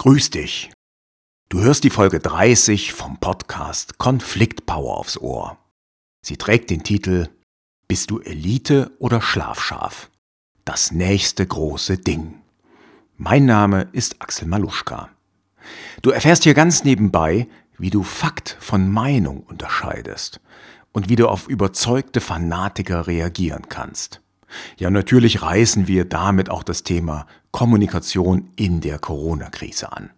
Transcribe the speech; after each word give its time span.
Grüß 0.00 0.30
dich. 0.30 0.70
Du 1.50 1.60
hörst 1.60 1.84
die 1.84 1.90
Folge 1.90 2.20
30 2.20 2.94
vom 2.94 3.20
Podcast 3.20 3.98
Konfliktpower 3.98 4.96
aufs 4.96 5.18
Ohr. 5.18 5.58
Sie 6.24 6.38
trägt 6.38 6.70
den 6.70 6.82
Titel 6.82 7.28
Bist 7.86 8.10
du 8.10 8.18
Elite 8.18 8.92
oder 8.98 9.20
Schlafschaf? 9.20 10.08
Das 10.64 10.90
nächste 10.90 11.46
große 11.46 11.98
Ding. 11.98 12.40
Mein 13.18 13.44
Name 13.44 13.90
ist 13.92 14.22
Axel 14.22 14.48
Maluschka. 14.48 15.10
Du 16.00 16.08
erfährst 16.08 16.44
hier 16.44 16.54
ganz 16.54 16.82
nebenbei, 16.82 17.46
wie 17.76 17.90
du 17.90 18.02
Fakt 18.02 18.56
von 18.58 18.90
Meinung 18.90 19.42
unterscheidest 19.42 20.40
und 20.92 21.10
wie 21.10 21.16
du 21.16 21.28
auf 21.28 21.46
überzeugte 21.46 22.22
Fanatiker 22.22 23.06
reagieren 23.06 23.68
kannst. 23.68 24.22
Ja, 24.78 24.90
natürlich 24.90 25.42
reißen 25.42 25.86
wir 25.86 26.04
damit 26.04 26.50
auch 26.50 26.62
das 26.62 26.82
Thema 26.82 27.26
Kommunikation 27.50 28.50
in 28.56 28.80
der 28.80 28.98
Corona-Krise 28.98 29.92
an. 29.92 30.10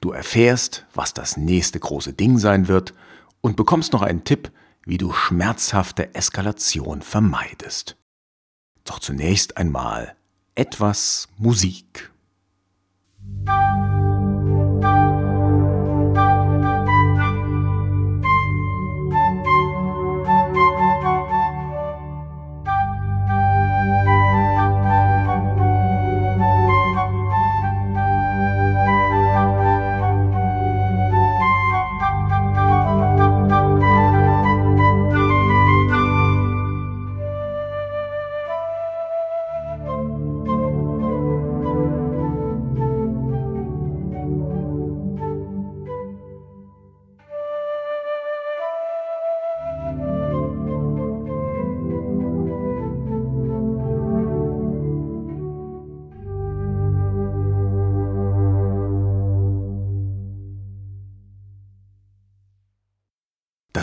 Du 0.00 0.10
erfährst, 0.10 0.86
was 0.94 1.14
das 1.14 1.36
nächste 1.36 1.78
große 1.78 2.12
Ding 2.12 2.38
sein 2.38 2.68
wird 2.68 2.94
und 3.40 3.56
bekommst 3.56 3.92
noch 3.92 4.02
einen 4.02 4.24
Tipp, 4.24 4.50
wie 4.84 4.98
du 4.98 5.12
schmerzhafte 5.12 6.14
Eskalation 6.14 7.02
vermeidest. 7.02 7.96
Doch 8.84 8.98
zunächst 8.98 9.56
einmal 9.56 10.16
etwas 10.54 11.28
Musik. 11.38 12.10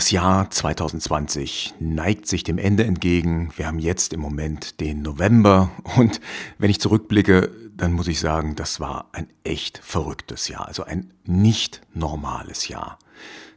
Das 0.00 0.12
Jahr 0.12 0.48
2020 0.48 1.74
neigt 1.78 2.26
sich 2.26 2.42
dem 2.42 2.56
Ende 2.56 2.84
entgegen. 2.84 3.52
Wir 3.54 3.66
haben 3.66 3.78
jetzt 3.78 4.14
im 4.14 4.20
Moment 4.20 4.80
den 4.80 5.02
November 5.02 5.72
und 5.98 6.22
wenn 6.56 6.70
ich 6.70 6.80
zurückblicke, 6.80 7.50
dann 7.76 7.92
muss 7.92 8.08
ich 8.08 8.18
sagen, 8.18 8.56
das 8.56 8.80
war 8.80 9.10
ein 9.12 9.26
echt 9.44 9.76
verrücktes 9.76 10.48
Jahr, 10.48 10.66
also 10.66 10.84
ein 10.84 11.12
nicht 11.26 11.82
normales 11.92 12.68
Jahr. 12.68 12.98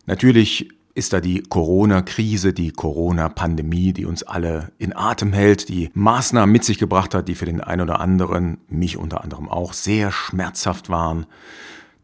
Natürlich 0.06 0.68
ist 0.96 1.14
da 1.14 1.22
die 1.22 1.44
Corona-Krise, 1.44 2.52
die 2.52 2.72
Corona-Pandemie, 2.72 3.94
die 3.94 4.04
uns 4.04 4.24
alle 4.24 4.74
in 4.78 4.94
Atem 4.94 5.32
hält, 5.32 5.70
die 5.70 5.92
Maßnahmen 5.94 6.52
mit 6.52 6.66
sich 6.66 6.78
gebracht 6.78 7.16
hat, 7.16 7.30
die 7.30 7.36
für 7.36 7.46
den 7.46 7.62
einen 7.62 7.84
oder 7.84 8.02
anderen, 8.02 8.58
mich 8.68 8.98
unter 8.98 9.24
anderem 9.24 9.48
auch, 9.48 9.72
sehr 9.72 10.12
schmerzhaft 10.12 10.90
waren. 10.90 11.26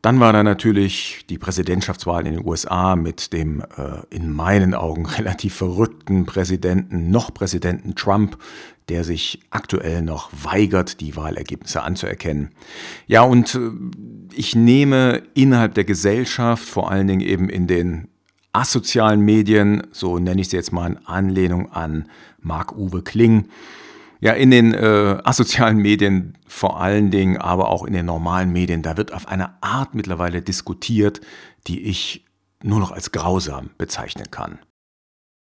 Dann 0.02 0.20
war 0.20 0.32
da 0.32 0.44
natürlich 0.44 1.26
die 1.30 1.38
Präsidentschaftswahl 1.38 2.26
in 2.26 2.36
den 2.36 2.48
USA 2.48 2.96
mit 2.96 3.34
dem 3.34 3.62
äh, 3.62 4.02
in 4.10 4.32
meinen 4.32 4.74
Augen 4.74 5.06
relativ 5.18 5.56
verrückten 5.56 6.26
Präsidenten, 6.26 7.12
noch 7.12 7.34
Präsidenten 7.34 7.96
Trump, 7.96 8.38
der 8.88 9.04
sich 9.04 9.40
aktuell 9.52 10.02
noch 10.02 10.32
weigert, 10.32 11.00
die 11.00 11.16
Wahlergebnisse 11.16 11.84
anzuerkennen. 11.84 12.52
Ja, 13.08 13.24
und 13.24 13.56
äh, 13.56 13.72
ich 14.34 14.56
nehme 14.56 15.24
innerhalb 15.34 15.74
der 15.74 15.84
Gesellschaft, 15.84 16.64
vor 16.64 16.90
allen 16.92 17.08
Dingen 17.08 17.22
eben 17.22 17.50
in 17.50 17.68
den 17.68 18.08
asozialen 18.54 19.22
Medien, 19.22 19.84
so 19.92 20.18
nenne 20.18 20.42
ich 20.42 20.50
sie 20.50 20.56
jetzt 20.56 20.72
mal 20.72 20.88
in 20.88 21.06
Anlehnung 21.06 21.72
an 21.72 22.10
Marc-Uwe 22.42 23.04
Kling, 23.04 23.46
ja, 24.20 24.34
in 24.34 24.52
den 24.52 24.74
äh, 24.74 25.18
asozialen 25.24 25.78
Medien 25.78 26.38
vor 26.48 26.82
allen 26.82 27.10
Dingen, 27.10 27.38
aber 27.38 27.70
auch 27.70 27.86
in 27.86 27.94
den 27.94 28.06
normalen 28.06 28.52
Medien, 28.52 28.82
da 28.82 28.98
wird 28.98 29.14
auf 29.14 29.28
eine 29.28 29.62
Art 29.64 29.96
mittlerweile 29.96 30.42
diskutiert, 30.42 31.22
die 31.68 31.84
ich 31.84 32.26
nur 32.62 32.80
noch 32.80 32.92
als 32.92 33.12
grausam 33.12 33.70
bezeichnen 33.78 34.30
kann. 34.30 34.60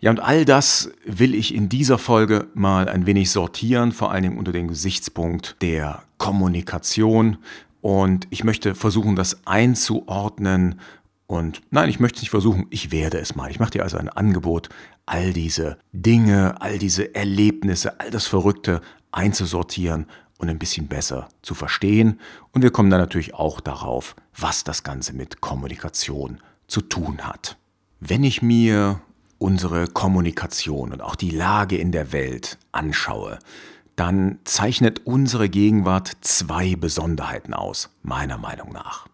Ja, 0.01 0.11
und 0.11 0.21
all 0.21 0.45
das 0.45 0.91
will 1.05 1.35
ich 1.35 1.55
in 1.55 1.69
dieser 1.69 1.99
Folge 1.99 2.49
mal 2.55 2.89
ein 2.89 3.07
wenig 3.07 3.31
sortieren, 3.31 3.93
vor 3.93 4.11
allen 4.11 4.23
Dingen 4.23 4.39
unter 4.39 4.53
dem 4.53 4.69
Gesichtspunkt 4.69 5.57
der 5.63 6.03
Kommunikation. 6.19 7.39
Und 7.81 8.27
ich 8.31 8.45
möchte 8.45 8.75
versuchen, 8.75 9.15
das 9.17 9.47
einzuordnen 9.47 10.81
und 11.27 11.63
nein, 11.71 11.89
ich 11.89 12.01
möchte 12.01 12.17
es 12.17 12.23
nicht 12.23 12.31
versuchen, 12.31 12.67
ich 12.71 12.91
werde 12.91 13.19
es 13.19 13.35
mal. 13.35 13.51
Ich 13.51 13.59
mache 13.59 13.71
dir 13.71 13.83
also 13.83 13.97
ein 13.97 14.09
Angebot, 14.09 14.69
all 15.07 15.33
diese 15.33 15.79
Dinge, 15.93 16.61
all 16.61 16.79
diese 16.79 17.15
Erlebnisse, 17.15 17.99
all 18.01 18.11
das 18.11 18.27
Verrückte 18.27 18.83
einzusortieren 19.11 20.07
und 20.39 20.51
ein 20.51 20.59
bisschen 20.59 20.89
besser 20.89 21.29
zu 21.43 21.55
verstehen. 21.55 22.21
Und 22.53 22.63
wir 22.63 22.71
kommen 22.71 22.91
dann 22.91 23.01
natürlich 23.01 23.35
auch 23.35 23.61
darauf, 23.61 24.17
was 24.37 24.65
das 24.65 24.83
Ganze 24.83 25.15
mit 25.15 25.41
Kommunikation 25.41 26.41
zu 26.67 26.83
tun 26.83 27.23
hat. 27.23 27.57
Wenn 28.01 28.25
ich 28.25 28.43
mir 28.43 29.01
unsere 29.39 29.87
Kommunikation 29.87 30.93
und 30.93 31.01
auch 31.01 31.17
die 31.17 31.31
Lage 31.31 31.77
in 31.77 31.93
der 31.93 32.13
Welt 32.13 32.59
anschaue, 32.73 33.39
dann 33.97 34.41
zeichnet 34.45 35.07
unsere 35.07 35.49
Gegenwart 35.49 36.13
zwei 36.21 36.75
Besonderheiten 36.77 37.55
aus, 37.55 37.91
meiner 38.03 38.39
Meinung 38.39 38.73
nach. 38.73 39.07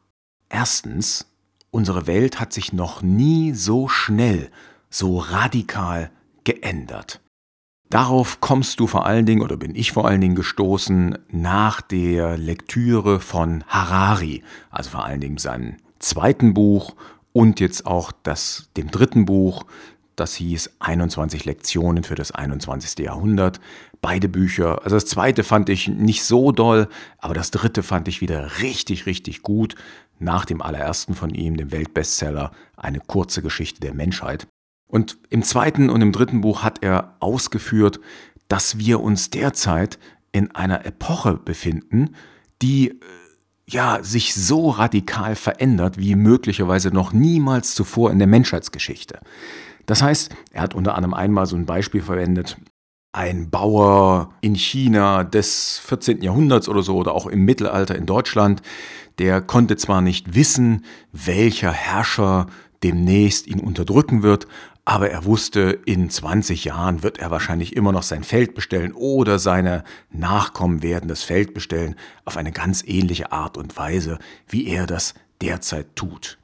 Erstens 0.49 1.30
Unsere 1.73 2.07
Welt 2.09 2.41
hat 2.41 2.53
sich 2.53 2.73
noch 2.73 3.01
nie 3.01 3.53
so 3.53 3.89
schnell, 3.89 4.51
so 4.89 5.19
radikal 5.19 6.11
geändert. 6.43 7.21
Darauf 7.91 8.41
kommst 8.41 8.81
du 8.81 8.87
vor 8.87 9.07
allen 9.07 9.27
Dingen 9.27 9.43
oder 9.43 9.57
bin 9.57 9.75
ich 9.75 9.93
vor 9.93 10.07
allen 10.07 10.21
Dingen 10.21 10.35
gestoßen 10.35 11.19
nach 11.31 11.81
der 11.81 12.37
Lektüre 12.37 13.21
von 13.21 13.65
Harari, 13.69 14.43
also 14.71 14.91
vor 14.91 15.05
allen 15.05 15.21
Dingen 15.21 15.39
seinem 15.39 15.77
zweiten 15.99 16.55
Buch 16.55 16.95
und 17.33 17.61
jetzt 17.61 17.87
auch 17.87 18.13
das, 18.23 18.69
dem 18.77 18.91
dritten 18.91 19.25
Buch, 19.25 19.65
das 20.17 20.35
hieß 20.35 20.73
21 20.81 21.45
Lektionen 21.45 22.05
für 22.05 22.15
das 22.15 22.31
21. 22.31 22.99
Jahrhundert. 23.05 23.61
Beide 24.03 24.29
Bücher, 24.29 24.83
also 24.85 24.97
das 24.97 25.07
zweite 25.07 25.45
fand 25.45 25.69
ich 25.69 25.89
nicht 25.89 26.25
so 26.25 26.53
doll, 26.53 26.89
aber 27.19 27.35
das 27.35 27.51
dritte 27.51 27.83
fand 27.83 28.07
ich 28.07 28.21
wieder 28.21 28.61
richtig, 28.61 29.07
richtig 29.07 29.43
gut 29.43 29.77
nach 30.21 30.45
dem 30.45 30.63
allerersten 30.63 31.15
von 31.15 31.31
ihm, 31.31 31.57
dem 31.57 31.73
Weltbestseller 31.73 32.53
Eine 32.77 33.01
kurze 33.01 33.43
Geschichte 33.43 33.81
der 33.81 33.95
Menschheit. 33.95 34.47
Und 34.87 35.19
im 35.31 35.43
zweiten 35.43 35.91
und 35.91 36.01
im 36.03 36.13
dritten 36.13 36.41
Buch 36.41 36.63
hat 36.63 36.83
er 36.83 37.17
ausgeführt, 37.21 38.01
dass 38.49 38.79
wir 38.79 39.01
uns 39.01 39.31
derzeit 39.31 39.99
in 40.33 40.55
einer 40.55 40.85
Epoche 40.85 41.35
befinden, 41.35 42.15
die 42.61 42.91
äh, 42.91 42.95
ja 43.69 44.03
sich 44.03 44.35
so 44.35 44.71
radikal 44.71 45.37
verändert 45.37 45.99
wie 45.99 46.17
möglicherweise 46.17 46.91
noch 46.91 47.13
niemals 47.13 47.75
zuvor 47.75 48.11
in 48.11 48.19
der 48.19 48.27
Menschheitsgeschichte. 48.27 49.21
Das 49.87 50.03
heißt, 50.03 50.35
er 50.53 50.63
hat 50.63 50.75
unter 50.75 50.95
anderem 50.95 51.15
einmal 51.15 51.47
so 51.47 51.57
ein 51.57 51.67
Beispiel 51.67 52.03
verwendet, 52.03 52.57
ein 53.13 53.51
Bauer 53.51 54.33
in 54.41 54.55
China 54.55 55.25
des 55.25 55.79
14. 55.85 56.23
Jahrhunderts 56.23 56.69
oder 56.69 56.83
so 56.83 56.97
oder 56.97 57.15
auch 57.15 57.27
im 57.27 57.45
Mittelalter 57.45 57.97
in 57.97 58.07
Deutschland, 58.07 58.63
der 59.19 59.41
konnte 59.41 59.77
zwar 59.77 60.01
nicht 60.01 60.35
wissen, 60.35 60.85
welcher 61.13 61.73
Herrscher 61.73 62.47
demnächst 62.83 63.47
ihn 63.47 63.61
unterdrücken 63.61 64.23
wird, 64.23 64.47
aber 64.85 65.11
er 65.11 65.25
wusste, 65.25 65.79
in 65.85 66.09
20 66.09 66.65
Jahren 66.65 67.03
wird 67.03 67.19
er 67.19 67.31
wahrscheinlich 67.31 67.77
immer 67.77 67.93
noch 67.93 68.03
sein 68.03 68.25
Feld 68.25 68.55
bestellen 68.55 68.93
oder 68.93 69.39
seine 69.39 69.85
Nachkommen 70.11 70.83
werden 70.83 71.09
das 71.09 71.23
Feld 71.23 71.53
bestellen 71.53 71.97
auf 72.25 72.37
eine 72.37 72.53
ganz 72.53 72.83
ähnliche 72.87 73.33
Art 73.33 73.57
und 73.57 73.77
Weise, 73.77 74.19
wie 74.49 74.67
er 74.67 74.87
das 74.87 75.15
derzeit 75.43 75.95
tut. 75.97 76.39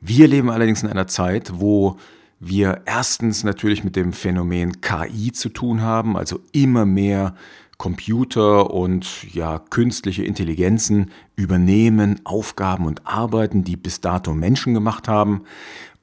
Wir 0.00 0.28
leben 0.28 0.50
allerdings 0.50 0.82
in 0.82 0.88
einer 0.88 1.06
Zeit, 1.06 1.52
wo 1.60 1.98
wir 2.40 2.82
erstens 2.86 3.44
natürlich 3.44 3.84
mit 3.84 3.96
dem 3.96 4.12
Phänomen 4.12 4.80
KI 4.80 5.30
zu 5.30 5.50
tun 5.50 5.82
haben, 5.82 6.16
also 6.16 6.40
immer 6.52 6.86
mehr 6.86 7.34
Computer 7.76 8.72
und 8.72 9.32
ja 9.32 9.58
künstliche 9.58 10.24
Intelligenzen 10.24 11.10
übernehmen 11.36 12.20
Aufgaben 12.24 12.86
und 12.86 13.06
Arbeiten, 13.06 13.62
die 13.64 13.76
bis 13.76 14.00
dato 14.00 14.34
Menschen 14.34 14.74
gemacht 14.74 15.06
haben. 15.06 15.42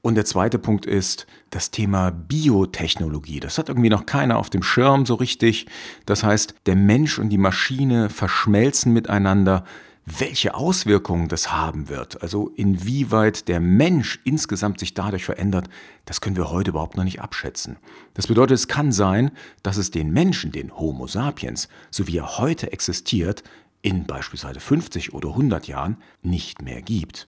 Und 0.02 0.16
der 0.16 0.26
zweite 0.26 0.58
Punkt 0.58 0.86
ist 0.86 1.28
das 1.50 1.72
Thema 1.72 2.12
Biotechnologie. 2.12 3.40
Das 3.40 3.58
hat 3.58 3.70
irgendwie 3.70 3.90
noch 3.90 4.06
keiner 4.06 4.38
auf 4.38 4.50
dem 4.50 4.64
Schirm 4.64 5.06
so 5.06 5.16
richtig. 5.16 5.66
Das 6.06 6.24
heißt, 6.24 6.56
der 6.66 6.76
Mensch 6.76 7.20
und 7.20 7.30
die 7.30 7.38
Maschine 7.38 8.10
verschmelzen 8.10 8.94
miteinander, 8.94 9.64
welche 10.10 10.56
Auswirkungen 10.56 11.28
das 11.28 11.52
haben 11.52 11.90
wird, 11.90 12.22
also 12.22 12.48
inwieweit 12.56 13.50
der 13.50 13.60
Mensch 13.60 14.22
insgesamt 14.24 14.80
sich 14.80 14.94
dadurch 14.94 15.26
verändert, 15.26 15.70
das 16.06 16.22
können 16.22 16.38
wir 16.38 16.50
heute 16.50 16.70
überhaupt 16.70 16.96
noch 16.96 17.04
nicht 17.04 17.22
abschätzen. 17.22 17.76
Das 18.14 18.28
bedeutet, 18.28 18.56
es 18.56 18.70
kann 18.70 18.94
sein, 18.94 19.32
dass 19.64 19.76
es 19.76 19.92
den 19.92 20.12
Menschen, 20.12 20.54
den 20.54 20.78
Homo 20.78 21.08
sapiens, 21.08 21.68
so 21.92 22.08
wie 22.08 22.18
er 22.18 22.38
heute 22.38 22.72
existiert, 22.72 23.44
in 23.82 24.06
beispielsweise 24.06 24.62
50 24.62 25.14
oder 25.14 25.30
100 25.30 25.68
Jahren 25.68 25.98
nicht 26.22 26.62
mehr 26.62 26.82
gibt. 26.82 27.28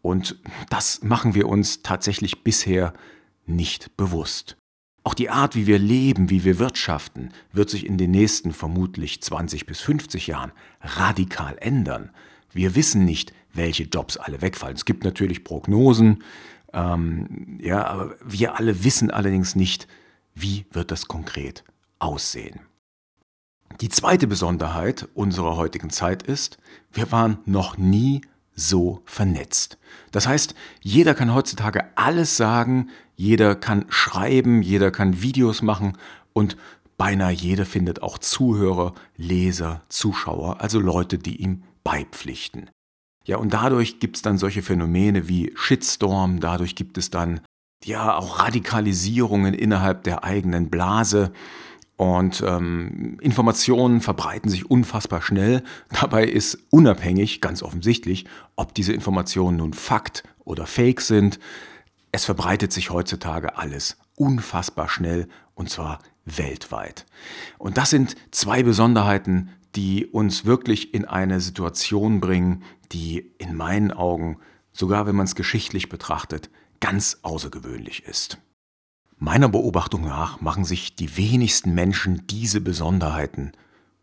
Und 0.00 0.36
das 0.70 1.02
machen 1.02 1.34
wir 1.34 1.48
uns 1.48 1.82
tatsächlich 1.82 2.44
bisher 2.44 2.92
nicht 3.46 3.96
bewusst. 3.96 4.56
Auch 5.04 5.14
die 5.14 5.30
Art, 5.30 5.56
wie 5.56 5.66
wir 5.66 5.78
leben, 5.78 6.30
wie 6.30 6.44
wir 6.44 6.58
wirtschaften, 6.58 7.30
wird 7.52 7.70
sich 7.70 7.86
in 7.86 7.98
den 7.98 8.12
nächsten 8.12 8.52
vermutlich 8.52 9.20
20 9.20 9.66
bis 9.66 9.80
50 9.80 10.28
Jahren 10.28 10.52
radikal 10.80 11.56
ändern. 11.60 12.10
Wir 12.52 12.74
wissen 12.76 13.04
nicht, 13.04 13.32
welche 13.52 13.84
Jobs 13.84 14.16
alle 14.16 14.40
wegfallen. 14.42 14.76
Es 14.76 14.84
gibt 14.84 15.04
natürlich 15.04 15.42
Prognosen, 15.42 16.22
ähm, 16.72 17.58
ja, 17.60 17.86
aber 17.86 18.14
wir 18.24 18.56
alle 18.56 18.84
wissen 18.84 19.10
allerdings 19.10 19.56
nicht, 19.56 19.88
wie 20.34 20.66
wird 20.70 20.90
das 20.90 21.06
konkret 21.08 21.64
aussehen. 21.98 22.60
Die 23.80 23.88
zweite 23.88 24.26
Besonderheit 24.26 25.08
unserer 25.14 25.56
heutigen 25.56 25.90
Zeit 25.90 26.22
ist, 26.22 26.58
wir 26.92 27.10
waren 27.10 27.38
noch 27.46 27.76
nie 27.78 28.22
so 28.54 29.00
vernetzt. 29.04 29.78
Das 30.10 30.26
heißt, 30.26 30.54
jeder 30.82 31.14
kann 31.14 31.34
heutzutage 31.34 31.86
alles 31.96 32.36
sagen, 32.36 32.90
jeder 33.22 33.54
kann 33.54 33.84
schreiben, 33.88 34.62
jeder 34.62 34.90
kann 34.90 35.22
Videos 35.22 35.62
machen 35.62 35.96
und 36.32 36.56
beinahe 36.98 37.32
jeder 37.32 37.64
findet 37.64 38.02
auch 38.02 38.18
Zuhörer, 38.18 38.94
Leser, 39.16 39.82
Zuschauer, 39.88 40.60
also 40.60 40.80
Leute, 40.80 41.18
die 41.18 41.36
ihm 41.36 41.62
beipflichten. 41.84 42.68
Ja, 43.24 43.36
und 43.36 43.54
dadurch 43.54 44.00
gibt 44.00 44.16
es 44.16 44.22
dann 44.22 44.38
solche 44.38 44.62
Phänomene 44.62 45.28
wie 45.28 45.52
Shitstorm, 45.54 46.40
dadurch 46.40 46.74
gibt 46.74 46.98
es 46.98 47.10
dann 47.10 47.40
ja 47.84 48.16
auch 48.16 48.40
Radikalisierungen 48.40 49.54
innerhalb 49.54 50.02
der 50.02 50.24
eigenen 50.24 50.68
Blase. 50.68 51.32
Und 51.96 52.42
ähm, 52.44 53.18
Informationen 53.20 54.00
verbreiten 54.00 54.50
sich 54.50 54.68
unfassbar 54.68 55.22
schnell. 55.22 55.62
Dabei 56.00 56.24
ist 56.24 56.58
unabhängig, 56.70 57.40
ganz 57.40 57.62
offensichtlich, 57.62 58.24
ob 58.56 58.74
diese 58.74 58.92
Informationen 58.92 59.58
nun 59.58 59.74
Fakt 59.74 60.24
oder 60.44 60.66
Fake 60.66 61.00
sind. 61.02 61.38
Es 62.12 62.26
verbreitet 62.26 62.72
sich 62.72 62.90
heutzutage 62.90 63.56
alles 63.56 63.96
unfassbar 64.16 64.88
schnell 64.88 65.28
und 65.54 65.70
zwar 65.70 65.98
weltweit. 66.26 67.06
Und 67.58 67.78
das 67.78 67.90
sind 67.90 68.14
zwei 68.30 68.62
Besonderheiten, 68.62 69.50
die 69.74 70.06
uns 70.06 70.44
wirklich 70.44 70.92
in 70.92 71.06
eine 71.06 71.40
Situation 71.40 72.20
bringen, 72.20 72.62
die 72.92 73.32
in 73.38 73.56
meinen 73.56 73.90
Augen, 73.90 74.38
sogar 74.72 75.06
wenn 75.06 75.16
man 75.16 75.24
es 75.24 75.34
geschichtlich 75.34 75.88
betrachtet, 75.88 76.50
ganz 76.80 77.18
außergewöhnlich 77.22 78.04
ist. 78.04 78.38
Meiner 79.16 79.48
Beobachtung 79.48 80.02
nach 80.02 80.40
machen 80.40 80.64
sich 80.64 80.94
die 80.96 81.16
wenigsten 81.16 81.74
Menschen 81.74 82.26
diese 82.26 82.60
Besonderheiten 82.60 83.52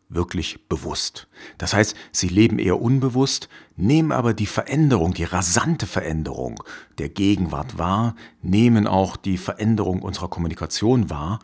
wirklich 0.09 0.67
bewusst. 0.67 1.27
Das 1.57 1.73
heißt, 1.73 1.95
sie 2.11 2.27
leben 2.27 2.59
eher 2.59 2.81
unbewusst, 2.81 3.47
nehmen 3.77 4.11
aber 4.11 4.33
die 4.33 4.47
Veränderung, 4.47 5.13
die 5.13 5.23
rasante 5.23 5.85
Veränderung 5.85 6.61
der 6.97 7.09
Gegenwart 7.09 7.77
wahr, 7.77 8.15
nehmen 8.41 8.87
auch 8.87 9.15
die 9.15 9.37
Veränderung 9.37 10.01
unserer 10.01 10.27
Kommunikation 10.27 11.09
wahr, 11.09 11.39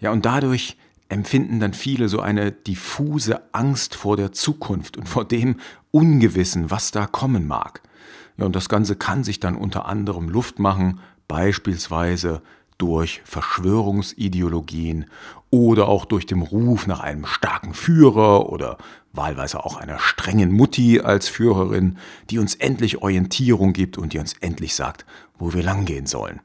ja, 0.00 0.12
und 0.12 0.24
dadurch 0.24 0.76
empfinden 1.08 1.58
dann 1.58 1.72
viele 1.72 2.08
so 2.08 2.20
eine 2.20 2.52
diffuse 2.52 3.42
Angst 3.52 3.94
vor 3.94 4.16
der 4.16 4.32
Zukunft 4.32 4.96
und 4.96 5.08
vor 5.08 5.24
dem 5.24 5.56
Ungewissen, 5.90 6.70
was 6.70 6.90
da 6.90 7.06
kommen 7.06 7.46
mag. 7.46 7.82
Ja, 8.36 8.46
und 8.46 8.54
das 8.54 8.68
Ganze 8.68 8.94
kann 8.94 9.24
sich 9.24 9.40
dann 9.40 9.56
unter 9.56 9.86
anderem 9.86 10.28
Luft 10.28 10.58
machen, 10.58 11.00
beispielsweise 11.26 12.42
durch 12.78 13.20
Verschwörungsideologien 13.24 15.06
oder 15.50 15.88
auch 15.88 16.04
durch 16.04 16.26
den 16.26 16.42
Ruf 16.42 16.86
nach 16.86 17.00
einem 17.00 17.26
starken 17.26 17.74
Führer 17.74 18.50
oder 18.50 18.78
wahlweise 19.12 19.64
auch 19.64 19.76
einer 19.76 19.98
strengen 19.98 20.52
Mutti 20.52 21.00
als 21.00 21.28
Führerin, 21.28 21.98
die 22.30 22.38
uns 22.38 22.54
endlich 22.54 23.02
Orientierung 23.02 23.72
gibt 23.72 23.98
und 23.98 24.12
die 24.12 24.18
uns 24.18 24.34
endlich 24.34 24.74
sagt, 24.74 25.04
wo 25.38 25.52
wir 25.52 25.62
langgehen 25.62 26.06
sollen. 26.06 26.40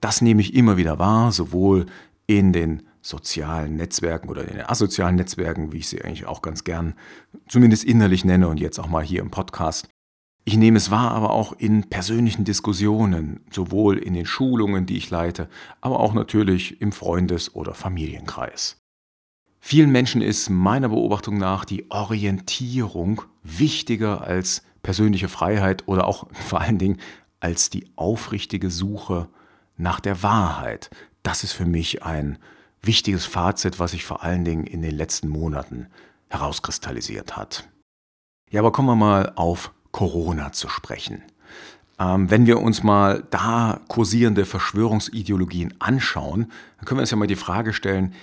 Das 0.00 0.20
nehme 0.20 0.40
ich 0.40 0.54
immer 0.54 0.76
wieder 0.76 0.98
wahr, 0.98 1.32
sowohl 1.32 1.86
in 2.26 2.52
den 2.52 2.82
sozialen 3.02 3.76
Netzwerken 3.76 4.28
oder 4.28 4.42
in 4.46 4.56
den 4.58 4.66
asozialen 4.66 5.16
Netzwerken, 5.16 5.72
wie 5.72 5.78
ich 5.78 5.88
sie 5.88 6.02
eigentlich 6.02 6.26
auch 6.26 6.42
ganz 6.42 6.64
gern 6.64 6.94
zumindest 7.48 7.84
innerlich 7.84 8.24
nenne 8.24 8.48
und 8.48 8.60
jetzt 8.60 8.78
auch 8.78 8.88
mal 8.88 9.04
hier 9.04 9.20
im 9.20 9.30
Podcast, 9.30 9.88
ich 10.44 10.56
nehme 10.56 10.78
es 10.78 10.90
wahr, 10.90 11.12
aber 11.12 11.30
auch 11.30 11.52
in 11.52 11.88
persönlichen 11.88 12.44
Diskussionen, 12.44 13.40
sowohl 13.50 13.98
in 13.98 14.14
den 14.14 14.26
Schulungen, 14.26 14.86
die 14.86 14.96
ich 14.96 15.10
leite, 15.10 15.48
aber 15.80 16.00
auch 16.00 16.14
natürlich 16.14 16.80
im 16.80 16.92
Freundes- 16.92 17.54
oder 17.54 17.74
Familienkreis. 17.74 18.78
Vielen 19.60 19.92
Menschen 19.92 20.22
ist 20.22 20.48
meiner 20.48 20.88
Beobachtung 20.88 21.36
nach 21.36 21.66
die 21.66 21.90
Orientierung 21.90 23.22
wichtiger 23.42 24.22
als 24.22 24.62
persönliche 24.82 25.28
Freiheit 25.28 25.86
oder 25.86 26.06
auch 26.06 26.26
vor 26.32 26.60
allen 26.60 26.78
Dingen 26.78 26.98
als 27.40 27.70
die 27.70 27.90
aufrichtige 27.96 28.70
Suche 28.70 29.28
nach 29.76 30.00
der 30.00 30.22
Wahrheit. 30.22 30.90
Das 31.22 31.44
ist 31.44 31.52
für 31.52 31.66
mich 31.66 32.02
ein 32.02 32.38
wichtiges 32.82 33.26
Fazit, 33.26 33.78
was 33.78 33.90
sich 33.90 34.04
vor 34.04 34.22
allen 34.22 34.44
Dingen 34.44 34.66
in 34.66 34.80
den 34.80 34.96
letzten 34.96 35.28
Monaten 35.28 35.88
herauskristallisiert 36.28 37.36
hat. 37.36 37.68
Ja, 38.50 38.60
aber 38.60 38.72
kommen 38.72 38.88
wir 38.88 38.96
mal 38.96 39.32
auf 39.36 39.72
Corona 39.92 40.52
zu 40.52 40.68
sprechen. 40.68 41.22
Ähm, 41.98 42.30
wenn 42.30 42.46
wir 42.46 42.60
uns 42.60 42.82
mal 42.82 43.24
da 43.30 43.80
kursierende 43.88 44.46
Verschwörungsideologien 44.46 45.74
anschauen, 45.78 46.50
dann 46.78 46.86
können 46.86 46.98
wir 46.98 47.02
uns 47.02 47.10
ja 47.10 47.16
mal 47.16 47.26
die 47.26 47.36
Frage 47.36 47.72
stellen, 47.72 48.14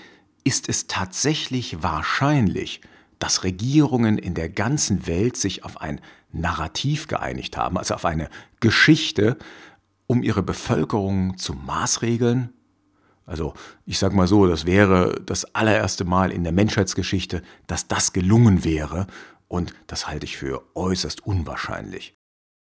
ist 0.43 0.69
es 0.69 0.87
tatsächlich 0.87 1.83
wahrscheinlich, 1.83 2.81
dass 3.19 3.43
Regierungen 3.43 4.17
in 4.17 4.33
der 4.33 4.49
ganzen 4.49 5.07
Welt 5.07 5.37
sich 5.37 5.63
auf 5.63 5.81
ein 5.81 6.01
Narrativ 6.31 7.07
geeinigt 7.07 7.57
haben, 7.57 7.77
also 7.77 7.95
auf 7.95 8.05
eine 8.05 8.29
Geschichte, 8.59 9.37
um 10.07 10.23
ihre 10.23 10.43
Bevölkerung 10.43 11.37
zu 11.37 11.53
maßregeln? 11.53 12.53
Also 13.25 13.53
ich 13.85 13.99
sage 13.99 14.15
mal 14.15 14.27
so, 14.27 14.47
das 14.47 14.65
wäre 14.65 15.21
das 15.25 15.53
allererste 15.53 16.05
Mal 16.05 16.31
in 16.31 16.43
der 16.43 16.53
Menschheitsgeschichte, 16.53 17.43
dass 17.67 17.87
das 17.87 18.13
gelungen 18.13 18.63
wäre 18.63 19.07
und 19.47 19.73
das 19.87 20.07
halte 20.07 20.25
ich 20.25 20.37
für 20.37 20.63
äußerst 20.75 21.25
unwahrscheinlich. 21.25 22.13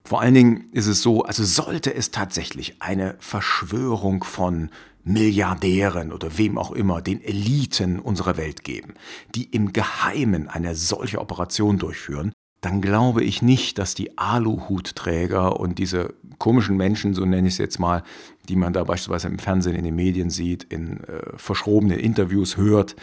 Vor 0.05 0.21
allen 0.21 0.35
Dingen 0.35 0.69
ist 0.71 0.87
es 0.87 1.03
so, 1.03 1.25
also 1.25 1.45
sollte 1.45 1.93
es 1.93 2.13
tatsächlich 2.13 2.81
eine 2.81 3.17
Verschwörung 3.19 4.23
von 4.23 4.71
Milliardären 5.03 6.13
oder 6.13 6.39
wem 6.39 6.59
auch 6.59 6.73
immer, 6.73 7.03
den 7.03 7.23
Eliten 7.23 7.99
unserer 7.99 8.37
Welt 8.37 8.65
geben, 8.65 8.95
die 9.35 9.45
im 9.45 9.73
Geheimen 9.73 10.49
eine 10.49 10.75
solche 10.75 11.21
Operation 11.21 11.79
durchführen, 11.79 12.33
dann 12.61 12.81
glaube 12.81 13.23
ich 13.23 13.43
nicht, 13.43 13.79
dass 13.79 13.95
die 13.95 14.19
Aluhutträger 14.19 15.61
und 15.61 15.79
diese 15.79 16.15
komischen 16.39 16.77
Menschen, 16.77 17.15
so 17.15 17.25
nenne 17.25 17.47
ich 17.47 17.55
es 17.55 17.59
jetzt 17.59 17.79
mal, 17.79 18.03
die 18.49 18.57
man 18.57 18.73
da 18.73 18.85
beispielsweise 18.85 19.29
im 19.29 19.39
Fernsehen, 19.39 19.77
in 19.77 19.85
den 19.85 19.95
Medien 19.95 20.31
sieht, 20.31 20.65
in 20.65 21.05
äh, 21.05 21.37
verschrobenen 21.37 21.99
Interviews 21.99 22.57
hört, 22.57 22.97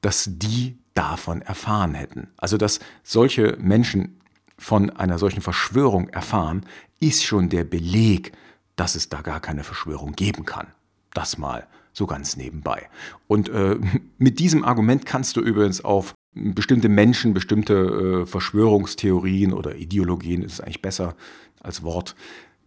dass 0.00 0.28
die 0.30 0.78
davon 0.96 1.42
erfahren 1.42 1.94
hätten. 1.94 2.28
Also 2.36 2.56
dass 2.56 2.80
solche 3.04 3.56
Menschen 3.60 4.20
von 4.58 4.90
einer 4.90 5.18
solchen 5.18 5.42
Verschwörung 5.42 6.08
erfahren, 6.08 6.64
ist 6.98 7.24
schon 7.24 7.48
der 7.48 7.64
Beleg, 7.64 8.32
dass 8.74 8.94
es 8.94 9.08
da 9.08 9.20
gar 9.20 9.40
keine 9.40 9.64
Verschwörung 9.64 10.12
geben 10.12 10.44
kann. 10.44 10.68
Das 11.12 11.38
mal 11.38 11.66
so 11.92 12.06
ganz 12.06 12.36
nebenbei. 12.36 12.88
Und 13.26 13.48
äh, 13.48 13.78
mit 14.18 14.38
diesem 14.38 14.64
Argument 14.64 15.06
kannst 15.06 15.36
du 15.36 15.40
übrigens 15.40 15.84
auf 15.84 16.14
bestimmte 16.34 16.88
Menschen, 16.88 17.32
bestimmte 17.32 17.74
äh, 18.22 18.26
Verschwörungstheorien 18.26 19.52
oder 19.52 19.76
Ideologien, 19.76 20.42
ist 20.42 20.60
eigentlich 20.60 20.82
besser 20.82 21.14
als 21.60 21.82
Wort, 21.82 22.14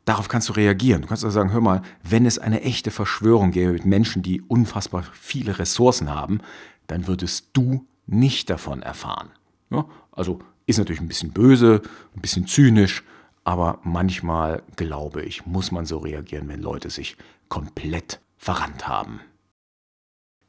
darauf 0.05 0.27
kannst 0.27 0.49
du 0.49 0.53
reagieren. 0.53 1.03
Du 1.03 1.07
kannst 1.07 1.23
also 1.23 1.35
sagen, 1.35 1.51
hör 1.51 1.61
mal, 1.61 1.83
wenn 2.03 2.25
es 2.25 2.39
eine 2.39 2.61
echte 2.61 2.89
Verschwörung 2.89 3.51
gäbe 3.51 3.73
mit 3.73 3.85
Menschen, 3.85 4.23
die 4.23 4.41
unfassbar 4.41 5.03
viele 5.13 5.59
Ressourcen 5.59 6.09
haben, 6.09 6.39
dann 6.87 7.05
würdest 7.05 7.49
du 7.53 7.85
nicht 8.09 8.49
davon 8.49 8.81
erfahren. 8.81 9.29
Ja, 9.69 9.85
also 10.11 10.39
ist 10.65 10.77
natürlich 10.77 11.01
ein 11.01 11.07
bisschen 11.07 11.31
böse, 11.31 11.81
ein 12.15 12.21
bisschen 12.21 12.47
zynisch, 12.47 13.03
aber 13.43 13.79
manchmal, 13.83 14.63
glaube 14.75 15.23
ich, 15.23 15.45
muss 15.45 15.71
man 15.71 15.85
so 15.85 15.99
reagieren, 15.99 16.47
wenn 16.47 16.61
Leute 16.61 16.89
sich 16.89 17.17
komplett 17.47 18.19
verrannt 18.37 18.87
haben. 18.87 19.21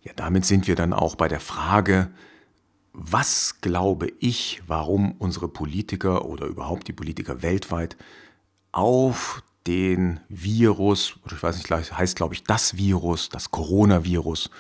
Ja, 0.03 0.13
damit 0.15 0.45
sind 0.45 0.67
wir 0.67 0.77
dann 0.77 0.93
auch 0.93 1.15
bei 1.15 1.29
der 1.29 1.41
Frage, 1.41 2.11
was 2.93 3.61
glaube 3.61 4.09
ich, 4.19 4.63
warum 4.67 5.13
unsere 5.13 5.49
Politiker 5.49 6.25
oder 6.25 6.47
überhaupt 6.47 6.89
die 6.89 6.93
Politiker 6.93 7.43
weltweit 7.43 7.97
auf 8.73 9.43
den 9.67 10.21
Virus, 10.29 11.17
ich 11.31 11.43
weiß 11.43 11.57
nicht, 11.57 11.71
heißt 11.71 12.17
glaube 12.17 12.35
ich 12.35 12.45
das 12.45 12.77
Virus, 12.77 13.29
das 13.29 13.51
Coronavirus, 13.51 14.51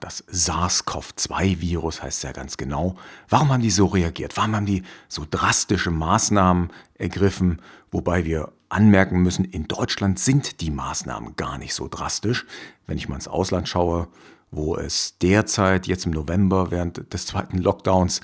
das 0.00 0.24
SARS-CoV-2-Virus 0.28 2.02
heißt 2.02 2.22
ja 2.22 2.32
ganz 2.32 2.56
genau. 2.56 2.96
Warum 3.28 3.50
haben 3.52 3.62
die 3.62 3.70
so 3.70 3.86
reagiert? 3.86 4.36
Warum 4.36 4.54
haben 4.54 4.66
die 4.66 4.84
so 5.08 5.24
drastische 5.28 5.90
Maßnahmen 5.90 6.70
ergriffen? 6.94 7.60
Wobei 7.90 8.24
wir 8.24 8.52
anmerken 8.68 9.20
müssen, 9.20 9.44
in 9.44 9.66
Deutschland 9.66 10.18
sind 10.18 10.60
die 10.60 10.70
Maßnahmen 10.70 11.34
gar 11.36 11.58
nicht 11.58 11.74
so 11.74 11.88
drastisch. 11.88 12.46
Wenn 12.86 12.98
ich 12.98 13.08
mal 13.08 13.16
ins 13.16 13.28
Ausland 13.28 13.68
schaue, 13.68 14.08
wo 14.50 14.76
es 14.76 15.18
derzeit 15.18 15.86
jetzt 15.86 16.06
im 16.06 16.12
November 16.12 16.70
während 16.70 17.12
des 17.12 17.26
zweiten 17.26 17.58
Lockdowns 17.58 18.20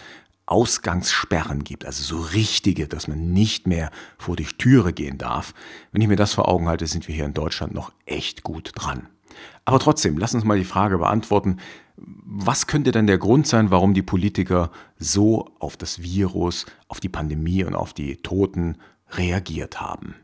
Ausgangssperren 0.46 1.64
gibt, 1.64 1.86
also 1.86 2.02
so 2.02 2.20
richtige, 2.20 2.86
dass 2.86 3.08
man 3.08 3.32
nicht 3.32 3.66
mehr 3.66 3.90
vor 4.18 4.36
die 4.36 4.44
Türe 4.44 4.92
gehen 4.92 5.16
darf. 5.16 5.54
Wenn 5.90 6.02
ich 6.02 6.08
mir 6.08 6.16
das 6.16 6.34
vor 6.34 6.48
Augen 6.48 6.68
halte, 6.68 6.86
sind 6.86 7.08
wir 7.08 7.14
hier 7.14 7.24
in 7.24 7.34
Deutschland 7.34 7.72
noch 7.72 7.92
echt 8.04 8.42
gut 8.42 8.72
dran. 8.74 9.08
Aber 9.64 9.78
trotzdem, 9.78 10.18
lass 10.18 10.34
uns 10.34 10.44
mal 10.44 10.58
die 10.58 10.64
Frage 10.64 10.98
beantworten, 10.98 11.58
was 11.96 12.66
könnte 12.66 12.90
denn 12.90 13.06
der 13.06 13.18
Grund 13.18 13.46
sein, 13.46 13.70
warum 13.70 13.94
die 13.94 14.02
Politiker 14.02 14.70
so 14.98 15.50
auf 15.58 15.76
das 15.76 16.02
Virus, 16.02 16.66
auf 16.88 17.00
die 17.00 17.08
Pandemie 17.08 17.64
und 17.64 17.74
auf 17.74 17.92
die 17.92 18.16
Toten 18.16 18.78
reagiert 19.10 19.80
haben? 19.80 20.16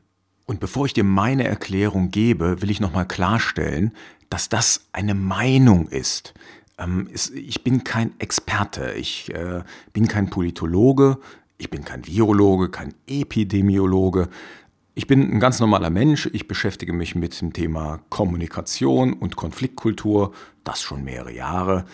Und 0.47 0.59
bevor 0.59 0.87
ich 0.87 0.93
dir 0.93 1.05
meine 1.05 1.45
Erklärung 1.45 2.11
gebe, 2.11 2.61
will 2.61 2.71
ich 2.71 2.81
nochmal 2.81 3.07
klarstellen, 3.07 3.93
dass 4.31 4.49
das 4.49 4.89
eine 4.93 5.15
Meinung 5.15 5.87
ist. 5.87 6.35
Ähm, 6.77 7.09
ich 7.13 7.63
bin 7.63 7.85
kein 7.85 8.19
Experte, 8.19 8.93
ich 8.95 9.33
äh, 9.33 9.63
bin 9.93 10.09
kein 10.09 10.31
Politologe, 10.31 11.19
ich 11.59 11.71
bin 11.71 11.85
kein 11.85 12.07
Virologe, 12.07 12.71
kein 12.71 12.95
Epidemiologe. 13.07 14.29
Ich 14.95 15.07
bin 15.07 15.33
ein 15.33 15.41
ganz 15.41 15.61
normaler 15.61 15.91
Mensch. 15.91 16.29
Ich 16.33 16.49
beschäftige 16.49 16.93
mich 16.93 17.15
mit 17.15 17.41
dem 17.41 17.53
Thema 17.53 18.01
Kommunikation 18.09 19.13
und 19.13 19.37
Konfliktkultur, 19.37 20.33
das 20.65 20.83
schon 20.83 21.05
mehrere 21.05 21.33
Jahre. 21.33 21.85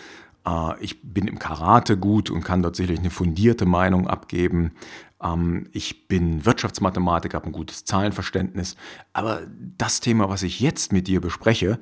Äh, 0.45 0.83
ich 0.83 1.01
bin 1.03 1.27
im 1.27 1.37
Karate 1.37 1.97
gut 1.97 2.31
und 2.31 2.43
kann 2.43 2.63
dort 2.63 2.75
sicherlich 2.75 2.99
eine 2.99 3.11
fundierte 3.11 3.65
Meinung 3.65 4.07
abgeben. 4.07 4.71
Ähm, 5.21 5.67
ich 5.73 6.07
bin 6.07 6.45
Wirtschaftsmathematiker, 6.45 7.37
habe 7.37 7.47
ein 7.47 7.51
gutes 7.51 7.85
Zahlenverständnis. 7.85 8.75
Aber 9.13 9.41
das 9.77 9.99
Thema, 9.99 10.27
was 10.29 10.41
ich 10.41 10.59
jetzt 10.59 10.91
mit 10.91 11.07
dir 11.07 11.21
bespreche, 11.21 11.79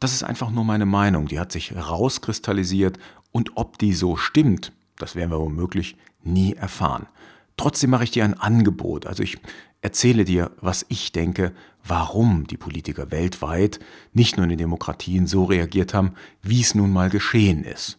das 0.00 0.12
ist 0.12 0.22
einfach 0.22 0.50
nur 0.50 0.64
meine 0.64 0.86
Meinung. 0.86 1.28
Die 1.28 1.40
hat 1.40 1.50
sich 1.52 1.74
rauskristallisiert 1.74 2.98
und 3.30 3.52
ob 3.54 3.78
die 3.78 3.94
so 3.94 4.16
stimmt, 4.16 4.72
das 4.96 5.16
werden 5.16 5.30
wir 5.30 5.40
womöglich 5.40 5.96
nie 6.22 6.52
erfahren. 6.52 7.06
Trotzdem 7.56 7.90
mache 7.90 8.04
ich 8.04 8.10
dir 8.10 8.24
ein 8.24 8.38
Angebot. 8.38 9.06
Also 9.06 9.22
ich 9.22 9.38
erzähle 9.82 10.24
dir, 10.24 10.52
was 10.60 10.86
ich 10.88 11.12
denke, 11.12 11.52
warum 11.84 12.46
die 12.46 12.56
Politiker 12.56 13.10
weltweit, 13.10 13.80
nicht 14.12 14.36
nur 14.36 14.44
in 14.44 14.50
den 14.50 14.58
Demokratien, 14.58 15.26
so 15.26 15.44
reagiert 15.44 15.92
haben, 15.92 16.14
wie 16.40 16.60
es 16.60 16.74
nun 16.74 16.92
mal 16.92 17.10
geschehen 17.10 17.64
ist. 17.64 17.98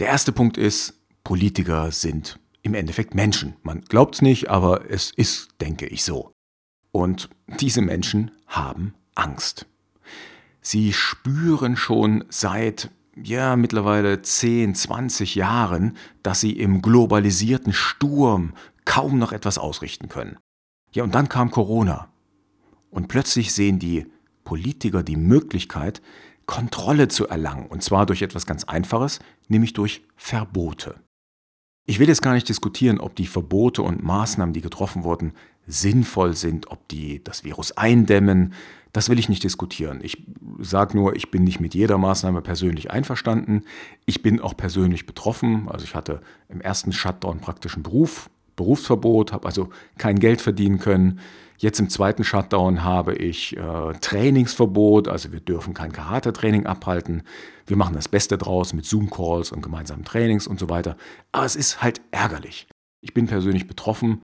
Der 0.00 0.08
erste 0.08 0.32
Punkt 0.32 0.56
ist, 0.56 0.94
Politiker 1.22 1.92
sind 1.92 2.40
im 2.62 2.74
Endeffekt 2.74 3.14
Menschen. 3.14 3.54
Man 3.62 3.82
glaubt 3.82 4.16
es 4.16 4.22
nicht, 4.22 4.50
aber 4.50 4.90
es 4.90 5.10
ist, 5.10 5.48
denke 5.60 5.86
ich, 5.86 6.02
so. 6.02 6.32
Und 6.90 7.28
diese 7.60 7.82
Menschen 7.82 8.30
haben 8.46 8.94
Angst. 9.14 9.66
Sie 10.60 10.92
spüren 10.92 11.76
schon 11.76 12.24
seit 12.28 12.90
ja, 13.14 13.56
mittlerweile 13.56 14.22
10, 14.22 14.74
20 14.74 15.34
Jahren, 15.34 15.96
dass 16.22 16.40
sie 16.40 16.52
im 16.52 16.80
globalisierten 16.80 17.72
Sturm 17.72 18.54
kaum 18.84 19.18
noch 19.18 19.32
etwas 19.32 19.58
ausrichten 19.58 20.08
können. 20.08 20.38
Ja, 20.92 21.04
und 21.04 21.14
dann 21.14 21.28
kam 21.28 21.50
Corona. 21.50 22.08
Und 22.90 23.08
plötzlich 23.08 23.52
sehen 23.52 23.78
die 23.78 24.06
Politiker 24.44 25.02
die 25.02 25.16
Möglichkeit, 25.16 26.02
Kontrolle 26.46 27.08
zu 27.08 27.28
erlangen. 27.28 27.66
Und 27.66 27.82
zwar 27.82 28.06
durch 28.06 28.22
etwas 28.22 28.46
ganz 28.46 28.64
Einfaches, 28.64 29.20
nämlich 29.48 29.72
durch 29.72 30.02
Verbote. 30.16 30.96
Ich 31.84 31.98
will 31.98 32.08
jetzt 32.08 32.22
gar 32.22 32.34
nicht 32.34 32.48
diskutieren, 32.48 33.00
ob 33.00 33.16
die 33.16 33.26
Verbote 33.26 33.82
und 33.82 34.02
Maßnahmen, 34.02 34.52
die 34.52 34.60
getroffen 34.60 35.02
wurden, 35.02 35.32
sinnvoll 35.66 36.36
sind, 36.36 36.70
ob 36.70 36.86
die 36.88 37.22
das 37.24 37.44
Virus 37.44 37.72
eindämmen. 37.72 38.52
Das 38.92 39.08
will 39.08 39.18
ich 39.18 39.28
nicht 39.28 39.42
diskutieren. 39.42 40.00
Ich 40.02 40.26
sage 40.58 40.96
nur, 40.96 41.16
ich 41.16 41.30
bin 41.30 41.44
nicht 41.44 41.60
mit 41.60 41.74
jeder 41.74 41.98
Maßnahme 41.98 42.42
persönlich 42.42 42.90
einverstanden. 42.90 43.64
Ich 44.04 44.22
bin 44.22 44.40
auch 44.40 44.56
persönlich 44.56 45.06
betroffen. 45.06 45.68
Also 45.68 45.84
ich 45.84 45.94
hatte 45.94 46.20
im 46.48 46.60
ersten 46.60 46.92
Shutdown 46.92 47.40
praktischen 47.40 47.82
Beruf, 47.82 48.28
Berufsverbot, 48.56 49.32
habe 49.32 49.46
also 49.46 49.70
kein 49.98 50.18
Geld 50.18 50.40
verdienen 50.40 50.78
können. 50.78 51.20
Jetzt 51.58 51.78
im 51.78 51.88
zweiten 51.88 52.24
Shutdown 52.24 52.82
habe 52.82 53.14
ich 53.14 53.56
äh, 53.56 53.92
Trainingsverbot, 54.00 55.06
also 55.06 55.32
wir 55.32 55.40
dürfen 55.40 55.74
kein 55.74 55.92
Karate-Training 55.92 56.66
abhalten. 56.66 57.22
Wir 57.66 57.76
machen 57.76 57.94
das 57.94 58.08
Beste 58.08 58.36
draus 58.36 58.72
mit 58.72 58.84
Zoom-Calls 58.84 59.52
und 59.52 59.62
gemeinsamen 59.62 60.04
Trainings 60.04 60.46
und 60.46 60.58
so 60.58 60.68
weiter. 60.68 60.96
Aber 61.30 61.44
es 61.44 61.54
ist 61.54 61.80
halt 61.82 62.00
ärgerlich. 62.10 62.66
Ich 63.00 63.14
bin 63.14 63.26
persönlich 63.26 63.68
betroffen. 63.68 64.22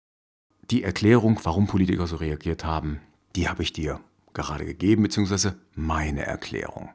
Die 0.69 0.83
Erklärung, 0.83 1.39
warum 1.43 1.67
Politiker 1.67 2.07
so 2.07 2.17
reagiert 2.17 2.65
haben, 2.65 2.99
die 3.35 3.47
habe 3.47 3.63
ich 3.63 3.73
dir 3.73 4.01
gerade 4.33 4.65
gegeben, 4.65 5.03
beziehungsweise 5.03 5.55
meine 5.75 6.25
Erklärung. 6.25 6.89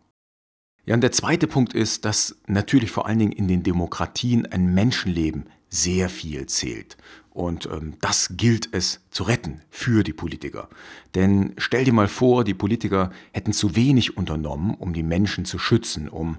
Ja, 0.86 0.94
und 0.94 1.00
der 1.00 1.12
zweite 1.12 1.46
Punkt 1.46 1.72
ist, 1.72 2.04
dass 2.04 2.36
natürlich 2.46 2.90
vor 2.90 3.06
allen 3.06 3.18
Dingen 3.18 3.32
in 3.32 3.48
den 3.48 3.62
Demokratien 3.62 4.44
ein 4.46 4.74
Menschenleben 4.74 5.46
sehr 5.70 6.08
viel 6.08 6.46
zählt. 6.46 6.96
Und 7.34 7.66
ähm, 7.66 7.94
das 8.00 8.36
gilt 8.36 8.68
es 8.72 9.00
zu 9.10 9.24
retten 9.24 9.60
für 9.68 10.04
die 10.04 10.12
Politiker. 10.12 10.68
Denn 11.16 11.52
stell 11.58 11.84
dir 11.84 11.92
mal 11.92 12.06
vor, 12.06 12.44
die 12.44 12.54
Politiker 12.54 13.10
hätten 13.32 13.52
zu 13.52 13.74
wenig 13.74 14.16
unternommen, 14.16 14.74
um 14.74 14.94
die 14.94 15.02
Menschen 15.02 15.44
zu 15.44 15.58
schützen, 15.58 16.08
um 16.08 16.38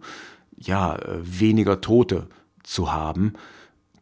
ja, 0.58 0.96
äh, 0.96 1.20
weniger 1.22 1.82
Tote 1.82 2.30
zu 2.64 2.94
haben. 2.94 3.34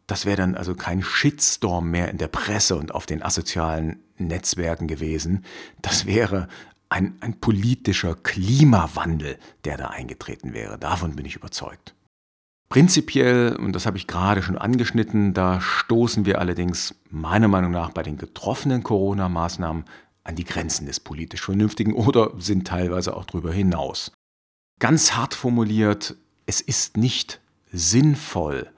Das 0.06 0.24
wäre 0.24 0.36
dann 0.36 0.54
also 0.54 0.76
kein 0.76 1.02
Shitstorm 1.02 1.90
mehr 1.90 2.10
in 2.10 2.18
der 2.18 2.28
Presse 2.28 2.76
und 2.76 2.94
auf 2.94 3.06
den 3.06 3.22
asozialen 3.22 3.98
Netzwerken 4.16 4.86
gewesen. 4.86 5.44
Das 5.82 6.06
wäre 6.06 6.46
ein, 6.90 7.16
ein 7.20 7.40
politischer 7.40 8.14
Klimawandel, 8.14 9.38
der 9.64 9.78
da 9.78 9.88
eingetreten 9.88 10.54
wäre. 10.54 10.78
Davon 10.78 11.16
bin 11.16 11.26
ich 11.26 11.34
überzeugt. 11.34 11.94
Prinzipiell, 12.68 13.56
und 13.56 13.72
das 13.72 13.86
habe 13.86 13.96
ich 13.96 14.06
gerade 14.06 14.42
schon 14.42 14.58
angeschnitten, 14.58 15.32
da 15.32 15.60
stoßen 15.60 16.26
wir 16.26 16.40
allerdings 16.40 16.94
meiner 17.10 17.48
Meinung 17.48 17.70
nach 17.70 17.90
bei 17.90 18.02
den 18.02 18.16
getroffenen 18.16 18.82
Corona-Maßnahmen 18.82 19.84
an 20.24 20.36
die 20.36 20.44
Grenzen 20.44 20.86
des 20.86 20.98
politisch 20.98 21.42
Vernünftigen 21.42 21.92
oder 21.92 22.32
sind 22.38 22.66
teilweise 22.66 23.16
auch 23.16 23.26
darüber 23.26 23.52
hinaus. 23.52 24.10
Ganz 24.80 25.12
hart 25.12 25.34
formuliert, 25.34 26.16
es 26.46 26.60
ist 26.60 26.96
nicht 26.96 27.40
sinnvoll, 27.70 28.70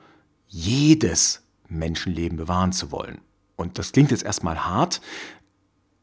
jedes 0.48 1.42
Menschenleben 1.68 2.36
bewahren 2.36 2.72
zu 2.72 2.90
wollen. 2.90 3.20
Und 3.56 3.78
das 3.78 3.92
klingt 3.92 4.10
jetzt 4.10 4.24
erstmal 4.24 4.64
hart. 4.66 5.00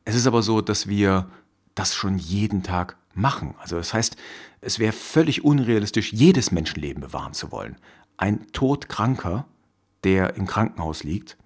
Es 0.05 0.15
ist 0.15 0.25
aber 0.25 0.41
so, 0.41 0.61
dass 0.61 0.87
wir 0.87 1.29
das 1.75 1.93
schon 1.93 2.17
jeden 2.17 2.63
Tag 2.63 2.97
machen. 3.13 3.55
Also 3.59 3.77
das 3.77 3.93
heißt, 3.93 4.17
es 4.61 4.79
wäre 4.79 4.93
völlig 4.93 5.43
unrealistisch, 5.43 6.13
jedes 6.13 6.51
Menschenleben 6.51 7.01
bewahren 7.01 7.33
zu 7.33 7.51
wollen. 7.51 7.77
Ein 8.17 8.51
Todkranker, 8.51 9.45
der 10.03 10.35
im 10.35 10.47
Krankenhaus 10.47 11.03
liegt, 11.03 11.37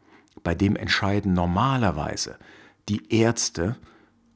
bei 0.44 0.56
dem 0.56 0.76
entscheiden 0.76 1.34
normalerweise 1.34 2.38
die 2.90 3.14
Ärzte, 3.14 3.76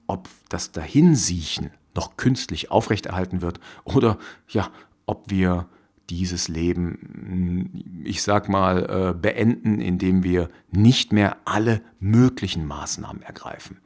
ob 0.07 0.29
das 0.49 0.71
Dahinsiechen 0.71 1.71
noch 1.95 2.17
künstlich 2.17 2.71
aufrechterhalten 2.71 3.41
wird 3.41 3.59
oder 3.83 4.17
ja, 4.47 4.69
ob 5.05 5.29
wir 5.29 5.67
dieses 6.09 6.49
Leben, 6.49 8.03
ich 8.03 8.21
sag 8.21 8.49
mal, 8.49 9.13
äh, 9.13 9.13
beenden, 9.17 9.79
indem 9.79 10.23
wir 10.23 10.49
nicht 10.69 11.13
mehr 11.13 11.37
alle 11.45 11.81
möglichen 11.99 12.67
Maßnahmen 12.67 13.21
ergreifen. 13.21 13.77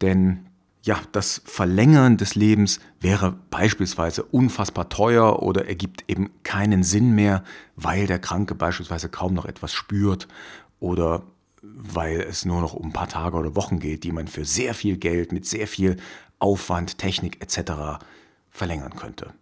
Denn 0.00 0.46
ja, 0.86 1.00
das 1.10 1.42
Verlängern 1.44 2.16
des 2.16 2.36
Lebens 2.36 2.78
wäre 3.00 3.36
beispielsweise 3.50 4.22
unfassbar 4.22 4.88
teuer 4.88 5.42
oder 5.42 5.66
ergibt 5.66 6.04
eben 6.08 6.30
keinen 6.44 6.84
Sinn 6.84 7.12
mehr, 7.12 7.42
weil 7.74 8.06
der 8.06 8.20
Kranke 8.20 8.54
beispielsweise 8.54 9.08
kaum 9.08 9.34
noch 9.34 9.46
etwas 9.46 9.72
spürt 9.72 10.28
oder 10.78 11.24
weil 11.60 12.20
es 12.20 12.44
nur 12.44 12.60
noch 12.60 12.74
um 12.74 12.86
ein 12.86 12.92
paar 12.92 13.08
Tage 13.08 13.36
oder 13.36 13.56
Wochen 13.56 13.80
geht, 13.80 14.04
die 14.04 14.12
man 14.12 14.28
für 14.28 14.44
sehr 14.44 14.74
viel 14.74 14.96
Geld 14.96 15.32
mit 15.32 15.44
sehr 15.44 15.66
viel 15.66 15.96
Aufwand, 16.38 16.98
Technik 16.98 17.42
etc. 17.42 18.04
verlängern 18.48 18.94
könnte. 18.94 19.34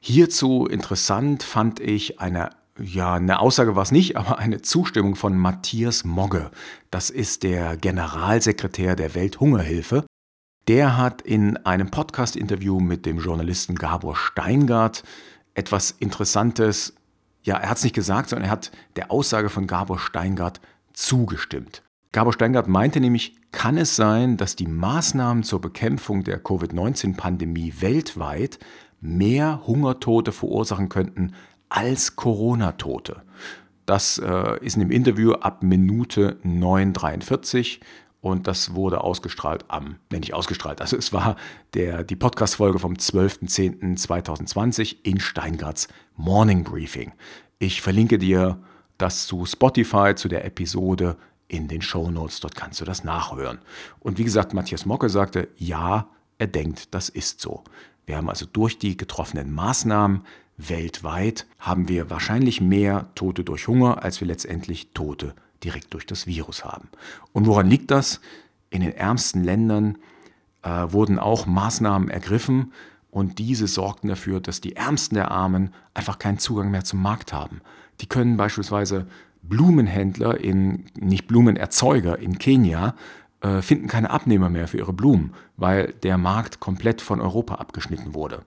Hierzu 0.00 0.66
interessant 0.66 1.42
fand 1.42 1.80
ich 1.80 2.20
eine 2.20 2.50
ja, 2.80 3.14
eine 3.14 3.38
Aussage 3.38 3.76
war 3.76 3.84
es 3.84 3.92
nicht, 3.92 4.16
aber 4.16 4.40
eine 4.40 4.60
Zustimmung 4.60 5.14
von 5.14 5.38
Matthias 5.38 6.02
Mogge. 6.02 6.50
Das 6.90 7.08
ist 7.08 7.44
der 7.44 7.76
Generalsekretär 7.76 8.96
der 8.96 9.14
Welthungerhilfe 9.14 10.04
der 10.68 10.96
hat 10.96 11.22
in 11.22 11.56
einem 11.58 11.90
Podcast-Interview 11.90 12.80
mit 12.80 13.06
dem 13.06 13.18
Journalisten 13.18 13.74
Gabor 13.74 14.16
Steingart 14.16 15.02
etwas 15.54 15.90
Interessantes, 15.92 16.94
ja, 17.42 17.56
er 17.56 17.68
hat 17.68 17.76
es 17.76 17.84
nicht 17.84 17.94
gesagt, 17.94 18.30
sondern 18.30 18.48
er 18.48 18.52
hat 18.52 18.72
der 18.96 19.10
Aussage 19.10 19.50
von 19.50 19.66
Gabor 19.66 19.98
Steingart 19.98 20.60
zugestimmt. 20.92 21.82
Gabor 22.12 22.32
Steingart 22.32 22.68
meinte 22.68 23.00
nämlich, 23.00 23.36
kann 23.52 23.76
es 23.76 23.96
sein, 23.96 24.36
dass 24.36 24.56
die 24.56 24.66
Maßnahmen 24.66 25.42
zur 25.42 25.60
Bekämpfung 25.60 26.24
der 26.24 26.38
Covid-19-Pandemie 26.38 27.74
weltweit 27.80 28.58
mehr 29.00 29.66
Hungertote 29.66 30.32
verursachen 30.32 30.88
könnten 30.88 31.34
als 31.68 32.16
Corona-Tote. 32.16 33.22
Das 33.86 34.18
äh, 34.18 34.58
ist 34.64 34.76
in 34.76 34.80
dem 34.80 34.90
Interview 34.90 35.32
ab 35.32 35.62
Minute 35.62 36.38
9,43 36.44 37.80
und 38.24 38.46
das 38.46 38.72
wurde 38.72 39.04
ausgestrahlt 39.04 39.66
am, 39.68 39.96
nenne 40.10 40.24
ich 40.24 40.32
ausgestrahlt, 40.32 40.80
also 40.80 40.96
es 40.96 41.12
war 41.12 41.36
der, 41.74 42.04
die 42.04 42.16
Podcast-Folge 42.16 42.78
vom 42.78 42.94
12.10.2020 42.94 44.96
in 45.02 45.20
Steingarts 45.20 45.88
Morning 46.16 46.64
Briefing. 46.64 47.12
Ich 47.58 47.82
verlinke 47.82 48.16
dir 48.16 48.62
das 48.96 49.26
zu 49.26 49.44
Spotify, 49.44 50.14
zu 50.14 50.28
der 50.28 50.46
Episode 50.46 51.18
in 51.48 51.68
den 51.68 51.82
Show 51.82 52.10
Notes. 52.10 52.40
Dort 52.40 52.56
kannst 52.56 52.80
du 52.80 52.86
das 52.86 53.04
nachhören. 53.04 53.58
Und 54.00 54.16
wie 54.16 54.24
gesagt, 54.24 54.54
Matthias 54.54 54.86
Mocke 54.86 55.10
sagte, 55.10 55.48
ja, 55.58 56.08
er 56.38 56.46
denkt, 56.46 56.94
das 56.94 57.10
ist 57.10 57.42
so. 57.42 57.62
Wir 58.06 58.16
haben 58.16 58.30
also 58.30 58.46
durch 58.50 58.78
die 58.78 58.96
getroffenen 58.96 59.52
Maßnahmen 59.52 60.22
weltweit 60.56 61.46
haben 61.58 61.90
wir 61.90 62.08
wahrscheinlich 62.08 62.62
mehr 62.62 63.10
Tote 63.16 63.44
durch 63.44 63.68
Hunger, 63.68 64.02
als 64.02 64.20
wir 64.20 64.28
letztendlich 64.28 64.92
Tote 64.94 65.34
direkt 65.64 65.94
durch 65.94 66.06
das 66.06 66.26
Virus 66.26 66.64
haben. 66.64 66.88
Und 67.32 67.46
woran 67.46 67.68
liegt 67.68 67.90
das? 67.90 68.20
In 68.70 68.82
den 68.82 68.92
ärmsten 68.92 69.42
Ländern 69.42 69.98
äh, 70.62 70.68
wurden 70.68 71.18
auch 71.18 71.46
Maßnahmen 71.46 72.08
ergriffen 72.10 72.72
und 73.10 73.38
diese 73.38 73.68
sorgten 73.68 74.08
dafür, 74.08 74.40
dass 74.40 74.60
die 74.60 74.76
Ärmsten 74.76 75.14
der 75.14 75.30
Armen 75.30 75.72
einfach 75.94 76.18
keinen 76.18 76.38
Zugang 76.38 76.70
mehr 76.70 76.84
zum 76.84 77.00
Markt 77.00 77.32
haben. 77.32 77.60
Die 78.00 78.06
können 78.06 78.36
beispielsweise 78.36 79.06
Blumenhändler 79.42 80.40
in, 80.40 80.86
nicht 80.98 81.28
Blumenerzeuger 81.28 82.18
in 82.18 82.38
Kenia, 82.38 82.94
äh, 83.40 83.62
finden 83.62 83.86
keine 83.86 84.10
Abnehmer 84.10 84.50
mehr 84.50 84.66
für 84.66 84.78
ihre 84.78 84.92
Blumen, 84.92 85.34
weil 85.56 85.92
der 86.02 86.18
Markt 86.18 86.60
komplett 86.60 87.00
von 87.00 87.20
Europa 87.20 87.56
abgeschnitten 87.56 88.14
wurde. 88.14 88.42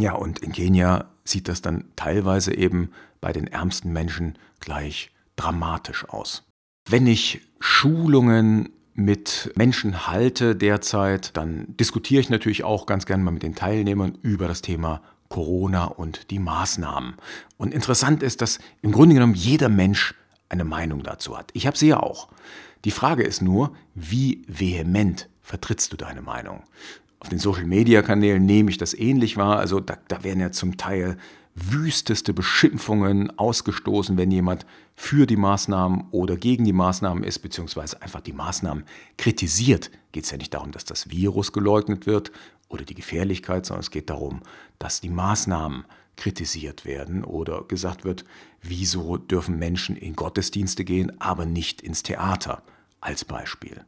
Ja, 0.00 0.14
und 0.14 0.38
in 0.40 0.52
Kenia 0.52 1.10
sieht 1.24 1.46
das 1.46 1.62
dann 1.62 1.84
teilweise 1.94 2.54
eben 2.54 2.90
bei 3.20 3.32
den 3.32 3.46
ärmsten 3.46 3.92
Menschen 3.92 4.38
gleich 4.58 5.12
dramatisch 5.36 6.08
aus. 6.08 6.49
Wenn 6.86 7.06
ich 7.06 7.40
Schulungen 7.60 8.70
mit 8.94 9.52
Menschen 9.54 10.06
halte 10.06 10.56
derzeit, 10.56 11.36
dann 11.36 11.66
diskutiere 11.78 12.20
ich 12.20 12.30
natürlich 12.30 12.64
auch 12.64 12.86
ganz 12.86 13.06
gerne 13.06 13.22
mal 13.22 13.30
mit 13.30 13.42
den 13.42 13.54
Teilnehmern 13.54 14.18
über 14.22 14.48
das 14.48 14.62
Thema 14.62 15.02
Corona 15.28 15.84
und 15.84 16.30
die 16.30 16.38
Maßnahmen. 16.38 17.14
Und 17.56 17.72
interessant 17.72 18.22
ist, 18.22 18.42
dass 18.42 18.58
im 18.82 18.92
Grunde 18.92 19.14
genommen 19.14 19.34
jeder 19.34 19.68
Mensch 19.68 20.14
eine 20.48 20.64
Meinung 20.64 21.02
dazu 21.02 21.38
hat. 21.38 21.50
Ich 21.54 21.66
habe 21.66 21.78
sie 21.78 21.88
ja 21.88 22.00
auch. 22.00 22.28
Die 22.84 22.90
Frage 22.90 23.22
ist 23.22 23.40
nur, 23.40 23.74
wie 23.94 24.42
vehement 24.48 25.28
vertrittst 25.42 25.92
du 25.92 25.96
deine 25.96 26.22
Meinung? 26.22 26.64
Auf 27.20 27.28
den 27.28 27.38
Social-Media-Kanälen 27.38 28.44
nehme 28.44 28.70
ich 28.70 28.78
das 28.78 28.94
ähnlich 28.94 29.36
wahr. 29.36 29.58
Also 29.58 29.80
da, 29.80 29.98
da 30.08 30.24
werden 30.24 30.40
ja 30.40 30.50
zum 30.50 30.76
Teil 30.76 31.16
wüsteste 31.54 32.32
Beschimpfungen 32.32 33.36
ausgestoßen, 33.38 34.16
wenn 34.16 34.30
jemand 34.30 34.66
für 34.94 35.26
die 35.26 35.36
Maßnahmen 35.36 36.04
oder 36.10 36.36
gegen 36.36 36.64
die 36.64 36.72
Maßnahmen 36.72 37.24
ist, 37.24 37.40
beziehungsweise 37.40 38.00
einfach 38.02 38.20
die 38.20 38.32
Maßnahmen 38.32 38.84
kritisiert. 39.18 39.90
Geht 40.12 40.24
es 40.24 40.30
ja 40.30 40.38
nicht 40.38 40.54
darum, 40.54 40.72
dass 40.72 40.84
das 40.84 41.10
Virus 41.10 41.52
geleugnet 41.52 42.06
wird 42.06 42.30
oder 42.68 42.84
die 42.84 42.94
Gefährlichkeit, 42.94 43.66
sondern 43.66 43.80
es 43.80 43.90
geht 43.90 44.10
darum, 44.10 44.40
dass 44.78 45.00
die 45.00 45.10
Maßnahmen 45.10 45.84
kritisiert 46.16 46.84
werden 46.84 47.24
oder 47.24 47.64
gesagt 47.64 48.04
wird, 48.04 48.24
wieso 48.62 49.16
dürfen 49.16 49.58
Menschen 49.58 49.96
in 49.96 50.14
Gottesdienste 50.14 50.84
gehen, 50.84 51.20
aber 51.20 51.46
nicht 51.46 51.80
ins 51.80 52.02
Theater 52.02 52.62
als 53.00 53.24
Beispiel. 53.24 53.84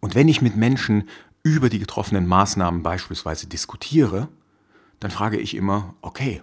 Und 0.00 0.14
wenn 0.14 0.28
ich 0.28 0.42
mit 0.42 0.56
Menschen 0.56 1.08
über 1.42 1.68
die 1.68 1.78
getroffenen 1.78 2.26
Maßnahmen 2.26 2.82
beispielsweise 2.82 3.46
diskutiere, 3.46 4.28
dann 5.00 5.10
frage 5.10 5.38
ich 5.38 5.54
immer, 5.54 5.94
okay, 6.00 6.40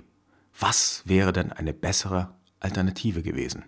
was 0.59 1.03
wäre 1.05 1.33
denn 1.33 1.51
eine 1.51 1.73
bessere 1.73 2.35
Alternative 2.59 3.23
gewesen? 3.23 3.63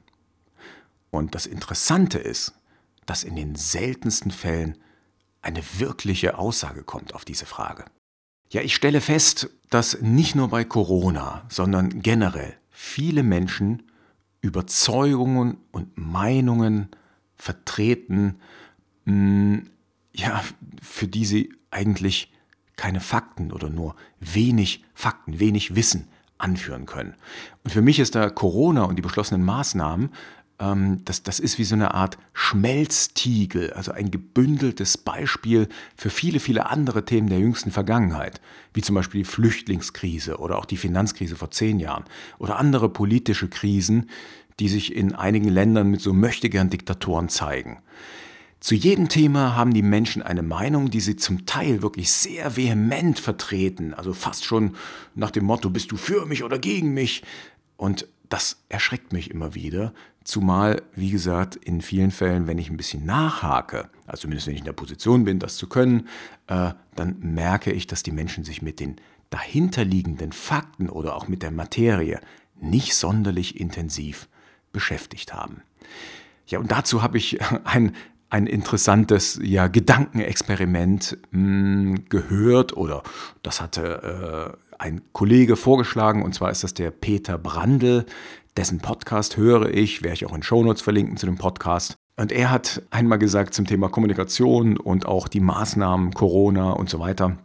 Und 1.09 1.35
das 1.35 1.45
Interessante 1.45 2.19
ist, 2.19 2.53
dass 3.05 3.23
in 3.23 3.35
den 3.35 3.55
seltensten 3.55 4.31
Fällen 4.31 4.77
eine 5.41 5.61
wirkliche 5.77 6.37
Aussage 6.37 6.83
kommt 6.83 7.15
auf 7.15 7.25
diese 7.25 7.45
Frage. 7.45 7.85
Ja, 8.51 8.61
ich 8.61 8.75
stelle 8.75 9.01
fest, 9.01 9.49
dass 9.69 10.01
nicht 10.01 10.35
nur 10.35 10.49
bei 10.49 10.63
Corona, 10.63 11.45
sondern 11.49 12.01
generell 12.01 12.57
viele 12.69 13.23
Menschen 13.23 13.83
Überzeugungen 14.41 15.57
und 15.71 15.97
Meinungen 15.97 16.89
vertreten, 17.35 18.39
hm, 19.05 19.69
ja, 20.13 20.43
für 20.81 21.07
die 21.07 21.25
sie 21.25 21.53
eigentlich 21.69 22.31
keine 22.75 22.99
Fakten 22.99 23.51
oder 23.51 23.69
nur 23.69 23.95
wenig 24.19 24.83
Fakten, 24.93 25.39
wenig 25.39 25.75
Wissen 25.75 26.07
anführen 26.41 26.85
können. 26.85 27.15
Und 27.63 27.71
für 27.71 27.81
mich 27.81 27.99
ist 27.99 28.15
da 28.15 28.29
Corona 28.29 28.83
und 28.83 28.95
die 28.97 29.01
beschlossenen 29.01 29.43
Maßnahmen, 29.43 30.09
ähm, 30.61 31.03
das, 31.05 31.23
das 31.23 31.39
ist 31.39 31.57
wie 31.57 31.63
so 31.63 31.75
eine 31.75 31.93
Art 31.93 32.17
Schmelztiegel, 32.33 33.73
also 33.73 33.91
ein 33.91 34.11
gebündeltes 34.11 34.97
Beispiel 34.97 35.67
für 35.95 36.09
viele, 36.09 36.39
viele 36.39 36.67
andere 36.67 37.03
Themen 37.03 37.29
der 37.29 37.39
jüngsten 37.39 37.71
Vergangenheit, 37.71 38.39
wie 38.73 38.81
zum 38.81 38.95
Beispiel 38.95 39.23
die 39.23 39.29
Flüchtlingskrise 39.29 40.37
oder 40.37 40.57
auch 40.57 40.65
die 40.65 40.77
Finanzkrise 40.77 41.35
vor 41.35 41.51
zehn 41.51 41.79
Jahren 41.79 42.05
oder 42.37 42.57
andere 42.57 42.89
politische 42.89 43.49
Krisen, 43.49 44.09
die 44.59 44.69
sich 44.69 44.95
in 44.95 45.15
einigen 45.15 45.49
Ländern 45.49 45.89
mit 45.89 46.01
so 46.01 46.13
möchtegern 46.13 46.69
Diktatoren 46.69 47.29
zeigen. 47.29 47.81
Zu 48.61 48.75
jedem 48.75 49.09
Thema 49.09 49.55
haben 49.55 49.73
die 49.73 49.81
Menschen 49.81 50.21
eine 50.21 50.43
Meinung, 50.43 50.91
die 50.91 51.01
sie 51.01 51.15
zum 51.15 51.47
Teil 51.47 51.81
wirklich 51.81 52.11
sehr 52.11 52.55
vehement 52.57 53.19
vertreten, 53.19 53.95
also 53.95 54.13
fast 54.13 54.45
schon 54.45 54.75
nach 55.15 55.31
dem 55.31 55.45
Motto, 55.45 55.71
bist 55.71 55.91
du 55.91 55.97
für 55.97 56.27
mich 56.27 56.43
oder 56.43 56.59
gegen 56.59 56.93
mich? 56.93 57.23
Und 57.75 58.07
das 58.29 58.61
erschreckt 58.69 59.13
mich 59.13 59.31
immer 59.31 59.55
wieder, 59.55 59.93
zumal, 60.23 60.83
wie 60.93 61.09
gesagt, 61.09 61.55
in 61.55 61.81
vielen 61.81 62.11
Fällen, 62.11 62.45
wenn 62.45 62.59
ich 62.59 62.69
ein 62.69 62.77
bisschen 62.77 63.03
nachhake, 63.03 63.89
also 64.05 64.21
zumindest 64.21 64.45
wenn 64.45 64.53
ich 64.53 64.59
in 64.59 64.65
der 64.65 64.73
Position 64.73 65.23
bin, 65.23 65.39
das 65.39 65.57
zu 65.57 65.67
können, 65.67 66.07
äh, 66.45 66.73
dann 66.95 67.17
merke 67.19 67.71
ich, 67.71 67.87
dass 67.87 68.03
die 68.03 68.11
Menschen 68.11 68.43
sich 68.43 68.61
mit 68.61 68.79
den 68.79 68.97
dahinterliegenden 69.31 70.33
Fakten 70.33 70.87
oder 70.87 71.15
auch 71.15 71.27
mit 71.27 71.41
der 71.41 71.51
Materie 71.51 72.21
nicht 72.59 72.93
sonderlich 72.93 73.59
intensiv 73.59 74.27
beschäftigt 74.71 75.33
haben. 75.33 75.63
Ja, 76.45 76.59
und 76.59 76.69
dazu 76.69 77.01
habe 77.01 77.17
ich 77.17 77.39
ein 77.63 77.95
ein 78.31 78.47
interessantes 78.47 79.39
ja, 79.43 79.67
Gedankenexperiment 79.67 81.17
mh, 81.31 81.37
hm, 81.37 82.05
gehört 82.09 82.75
oder 82.75 83.03
das 83.43 83.61
hatte 83.61 84.57
äh, 84.57 84.73
ein 84.79 85.01
Kollege 85.11 85.55
vorgeschlagen 85.55 86.23
und 86.23 86.33
zwar 86.33 86.49
ist 86.49 86.63
das 86.63 86.73
der 86.73 86.91
Peter 86.91 87.37
Brandl, 87.37 88.05
dessen 88.57 88.79
Podcast 88.79 89.37
höre 89.37 89.69
ich, 89.69 90.01
werde 90.01 90.15
ich 90.15 90.25
auch 90.25 90.33
in 90.33 90.43
Shownotes 90.43 90.81
verlinken 90.81 91.17
zu 91.17 91.25
dem 91.25 91.37
Podcast. 91.37 91.95
Und 92.17 92.31
er 92.31 92.51
hat 92.51 92.81
einmal 92.89 93.19
gesagt 93.19 93.53
zum 93.53 93.65
Thema 93.65 93.89
Kommunikation 93.89 94.77
und 94.77 95.05
auch 95.05 95.27
die 95.27 95.39
Maßnahmen, 95.39 96.13
Corona 96.13 96.71
und 96.71 96.89
so 96.89 96.99
weiter. 96.99 97.37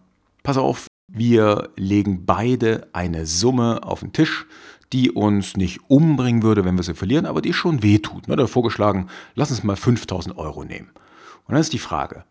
Pass 0.42 0.57
auf, 0.57 0.87
wir 1.09 1.70
legen 1.77 2.27
beide 2.27 2.88
eine 2.92 3.27
Summe 3.27 3.83
auf 3.83 4.01
den 4.01 4.12
Tisch 4.12 4.46
die 4.92 5.11
uns 5.11 5.57
nicht 5.57 5.81
umbringen 5.88 6.42
würde, 6.42 6.64
wenn 6.64 6.77
wir 6.77 6.83
sie 6.83 6.94
verlieren, 6.94 7.27
aber 7.27 7.42
die 7.42 7.53
schon 7.53 7.83
wehtut. 7.83 8.29
Ne? 8.29 8.37
Da 8.37 8.46
vorgeschlagen, 8.46 9.09
lass 9.35 9.51
uns 9.51 9.64
mal 9.64 9.77
5000 9.77 10.37
Euro 10.38 10.64
nehmen. 10.64 10.90
Und 11.46 11.53
dann 11.53 11.61
ist 11.61 11.72
die 11.72 11.79
Frage, 11.79 12.25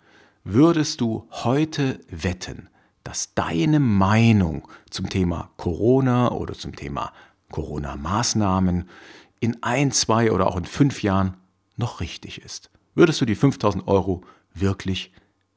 würdest 0.44 1.02
du 1.02 1.28
heute 1.32 2.00
wetten, 2.10 2.70
dass 3.04 3.34
deine 3.34 3.80
Meinung 3.80 4.68
zum 4.90 5.10
Thema 5.10 5.52
Corona 5.58 6.32
oder 6.32 6.54
zum 6.54 6.76
Thema 6.76 7.12
Corona-Maßnahmen 7.52 8.90
in 9.40 9.62
ein, 9.62 9.92
zwei 9.92 10.32
oder 10.32 10.48
auch 10.48 10.58
in 10.58 10.66
fünf 10.66 11.04
Jahren 11.04 11.38
noch 11.78 12.00
richtig 12.00 12.42
ist? 12.42 12.72
Würdest 12.96 13.20
du 13.22 13.26
die 13.26 13.36
5000 13.36 13.88
Euro 13.88 14.24
wirklich 14.54 15.12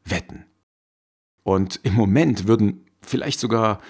wetten? 0.05 0.45
Und 1.43 1.81
im 1.85 1.95
Moment 1.95 2.47
würden 2.47 2.85
vielleicht 3.01 3.41
sogar 3.41 3.81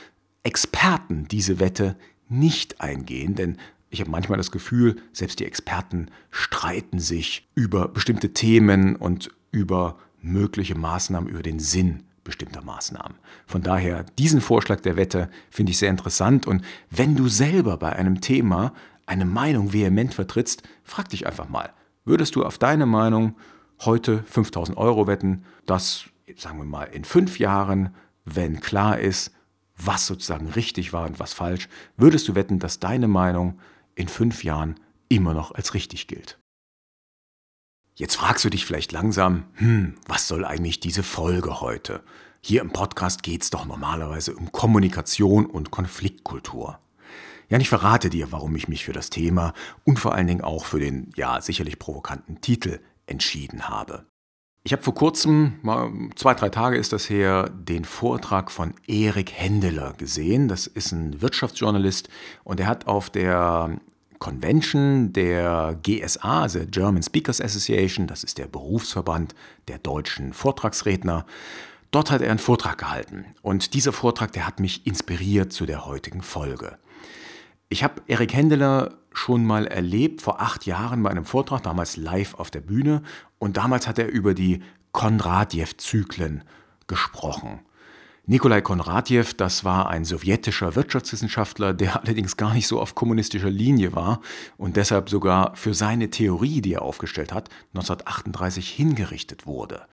Experten 0.45 1.27
diese 1.29 1.59
Wette 1.59 1.97
nicht 2.29 2.81
eingehen, 2.81 3.35
denn 3.35 3.57
ich 3.91 4.01
habe 4.01 4.11
manchmal 4.11 4.37
das 4.37 4.51
Gefühl, 4.51 4.97
selbst 5.13 5.41
die 5.41 5.47
Experten 5.47 6.11
streiten 6.31 6.99
sich 6.99 7.49
über 7.55 7.89
bestimmte 7.89 8.35
Themen 8.35 8.97
und 8.97 9.31
über 9.51 9.99
mögliche 10.21 10.75
Maßnahmen, 10.75 11.29
über 11.29 11.43
den 11.43 11.59
Sinn 11.59 12.03
bestimmter 12.23 12.63
Maßnahmen. 12.63 13.17
Von 13.47 13.63
daher, 13.63 14.05
diesen 14.19 14.43
Vorschlag 14.43 14.81
der 14.81 14.97
Wette 14.97 15.31
finde 15.51 15.73
ich 15.73 15.79
sehr 15.79 15.89
interessant 15.89 16.47
und 16.47 16.63
wenn 16.91 17.17
du 17.17 17.29
selber 17.29 17.79
bei 17.79 17.95
einem 17.95 18.21
Thema 18.21 18.75
eine 19.07 19.25
Meinung 19.25 19.73
vehement 19.73 20.13
vertrittst, 20.13 20.63
frag 20.85 21.09
dich 21.09 21.27
einfach 21.27 21.49
mal, 21.49 21.73
würdest 22.05 22.37
du 22.37 22.45
auf 22.45 22.59
deine 22.59 22.85
Meinung 22.85 23.37
heute 23.81 24.23
5000 24.25 24.77
Euro 24.77 25.07
wetten, 25.07 25.45
dass, 25.65 26.05
sagen 26.37 26.59
wir 26.59 26.67
mal, 26.67 26.85
in 26.85 27.05
fünf 27.05 27.39
Jahren, 27.39 27.95
wenn 28.27 28.61
klar 28.61 28.99
ist, 28.99 29.33
was 29.79 30.07
sozusagen 30.07 30.49
richtig 30.49 30.93
war 30.93 31.07
und 31.07 31.21
was 31.21 31.33
falsch, 31.33 31.69
würdest 31.97 32.29
du 32.29 32.35
wetten, 32.35 32.59
dass 32.59 32.81
deine 32.81 33.09
Meinung 33.09 33.59
in 33.95 34.09
fünf 34.09 34.45
Jahren 34.45 34.79
immer 35.09 35.35
noch 35.35 35.53
als 35.53 35.75
richtig 35.75 36.07
gilt. 36.07 36.39
Jetzt 37.95 38.17
fragst 38.17 38.45
du 38.45 38.51
dich 38.51 38.65
vielleicht 38.65 38.93
langsam, 38.93 39.45
hm, 39.55 39.95
was 40.07 40.29
soll 40.29 40.45
eigentlich 40.45 40.79
diese 40.79 41.03
Folge 41.03 41.61
heute? 41.61 42.03
Hier 42.41 42.61
im 42.61 42.71
Podcast 42.71 43.25
geht 43.25 43.43
es 43.43 43.51
doch 43.51 43.65
normalerweise 43.65 44.37
um 44.37 44.53
Kommunikation 44.53 45.47
und 45.47 45.73
Konfliktkultur. 45.73 46.79
Ja, 47.49 47.59
ich 47.59 47.69
verrate 47.69 48.11
dir, 48.11 48.31
warum 48.31 48.55
ich 48.55 48.69
mich 48.69 48.85
für 48.85 48.93
das 48.93 49.11
Thema 49.11 49.55
und 49.85 49.99
vor 49.99 50.15
allen 50.15 50.27
Dingen 50.27 50.43
auch 50.43 50.65
für 50.65 50.79
den, 50.79 51.11
ja, 51.17 51.41
sicherlich 51.41 51.79
provokanten 51.79 52.41
Titel 52.41 52.79
entschieden 53.07 53.69
habe. 53.69 54.07
Ich 54.69 54.73
habe 54.73 54.83
vor 54.83 54.95
kurzem, 54.95 55.55
mal 55.63 55.91
zwei, 56.15 56.35
drei 56.35 56.51
Tage 56.51 56.77
ist 56.77 56.93
das 56.93 57.09
her, 57.09 57.49
den 57.49 57.87
Vortrag 57.87 58.51
von 58.51 58.75
Erik 58.87 59.33
Händeler 59.33 59.95
gesehen. 59.97 60.47
Das 60.47 60.67
ist 60.67 60.93
ein 60.93 61.23
Wirtschaftsjournalist 61.23 62.11
und 62.45 62.61
er 62.61 62.67
hat 62.67 62.87
auf 62.87 63.09
der 63.09 63.79
Convention 64.19 65.15
der 65.15 65.79
GSA, 65.83 66.43
also 66.43 66.61
German 66.71 67.03
Speakers 67.03 67.41
Association, 67.41 68.09
das 68.09 68.25
ist 68.25 68.37
der 68.37 68.47
Berufsverband 68.47 69.35
der 69.69 69.79
deutschen 69.79 70.35
Vortragsredner, 70.35 71.25
dort 71.91 72.11
hat 72.11 72.21
er 72.21 72.29
einen 72.29 72.39
Vortrag 72.39 72.77
gehalten. 72.77 73.25
Und 73.41 73.73
dieser 73.73 73.95
Vortrag, 73.95 74.33
der 74.33 74.47
hat 74.47 74.61
mich 74.61 74.87
inspiriert 74.87 75.51
zu 75.51 75.65
der 75.65 75.87
heutigen 75.87 76.21
Folge. 76.21 76.77
Ich 77.71 77.85
habe 77.85 78.01
Erik 78.07 78.33
Händeler 78.33 78.95
schon 79.13 79.45
mal 79.45 79.67
erlebt, 79.67 80.23
vor 80.23 80.41
acht 80.41 80.65
Jahren 80.65 81.03
bei 81.03 81.11
einem 81.11 81.27
Vortrag, 81.27 81.63
damals 81.63 81.99
live 81.99 82.35
auf 82.35 82.51
der 82.51 82.63
Bühne. 82.63 83.03
Und 83.39 83.59
damals 83.59 83.87
hat 83.87 83.99
er 83.99 84.09
über 84.09 84.33
die 84.33 84.63
Kondratjew-Zyklen 84.93 86.45
gesprochen. 86.87 87.61
Nikolai 88.25 88.63
Kondratjew, 88.63 89.25
das 89.37 89.65
war 89.65 89.89
ein 89.89 90.05
sowjetischer 90.05 90.77
Wirtschaftswissenschaftler, 90.77 91.75
der 91.75 91.97
allerdings 92.03 92.37
gar 92.39 92.55
nicht 92.55 92.67
so 92.67 92.81
auf 92.81 92.95
kommunistischer 92.95 93.51
Linie 93.51 93.95
war 93.95 94.21
und 94.57 94.77
deshalb 94.77 95.11
sogar 95.11 95.55
für 95.57 95.75
seine 95.75 96.09
Theorie, 96.11 96.63
die 96.63 96.75
er 96.75 96.83
aufgestellt 96.83 97.33
hat, 97.33 97.49
1938 97.75 98.69
hingerichtet 98.69 99.47
wurde 99.47 99.87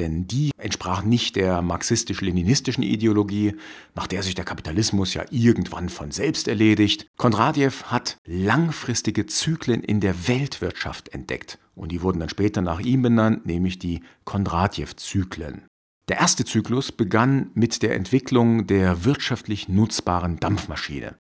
denn 0.00 0.26
die 0.26 0.50
entsprach 0.56 1.04
nicht 1.04 1.36
der 1.36 1.60
marxistisch-leninistischen 1.60 2.82
Ideologie, 2.82 3.54
nach 3.94 4.06
der 4.06 4.22
sich 4.22 4.34
der 4.34 4.46
Kapitalismus 4.46 5.12
ja 5.12 5.24
irgendwann 5.30 5.90
von 5.90 6.10
selbst 6.10 6.48
erledigt. 6.48 7.06
Kondratjew 7.18 7.84
hat 7.84 8.16
langfristige 8.26 9.26
Zyklen 9.26 9.84
in 9.84 10.00
der 10.00 10.26
Weltwirtschaft 10.26 11.10
entdeckt 11.10 11.58
und 11.74 11.92
die 11.92 12.00
wurden 12.00 12.18
dann 12.18 12.30
später 12.30 12.62
nach 12.62 12.80
ihm 12.80 13.02
benannt, 13.02 13.44
nämlich 13.44 13.78
die 13.78 14.00
Kondratjew-Zyklen. 14.24 15.66
Der 16.08 16.18
erste 16.18 16.46
Zyklus 16.46 16.92
begann 16.92 17.50
mit 17.52 17.82
der 17.82 17.94
Entwicklung 17.94 18.66
der 18.66 19.04
wirtschaftlich 19.04 19.68
nutzbaren 19.68 20.40
Dampfmaschine. 20.40 21.16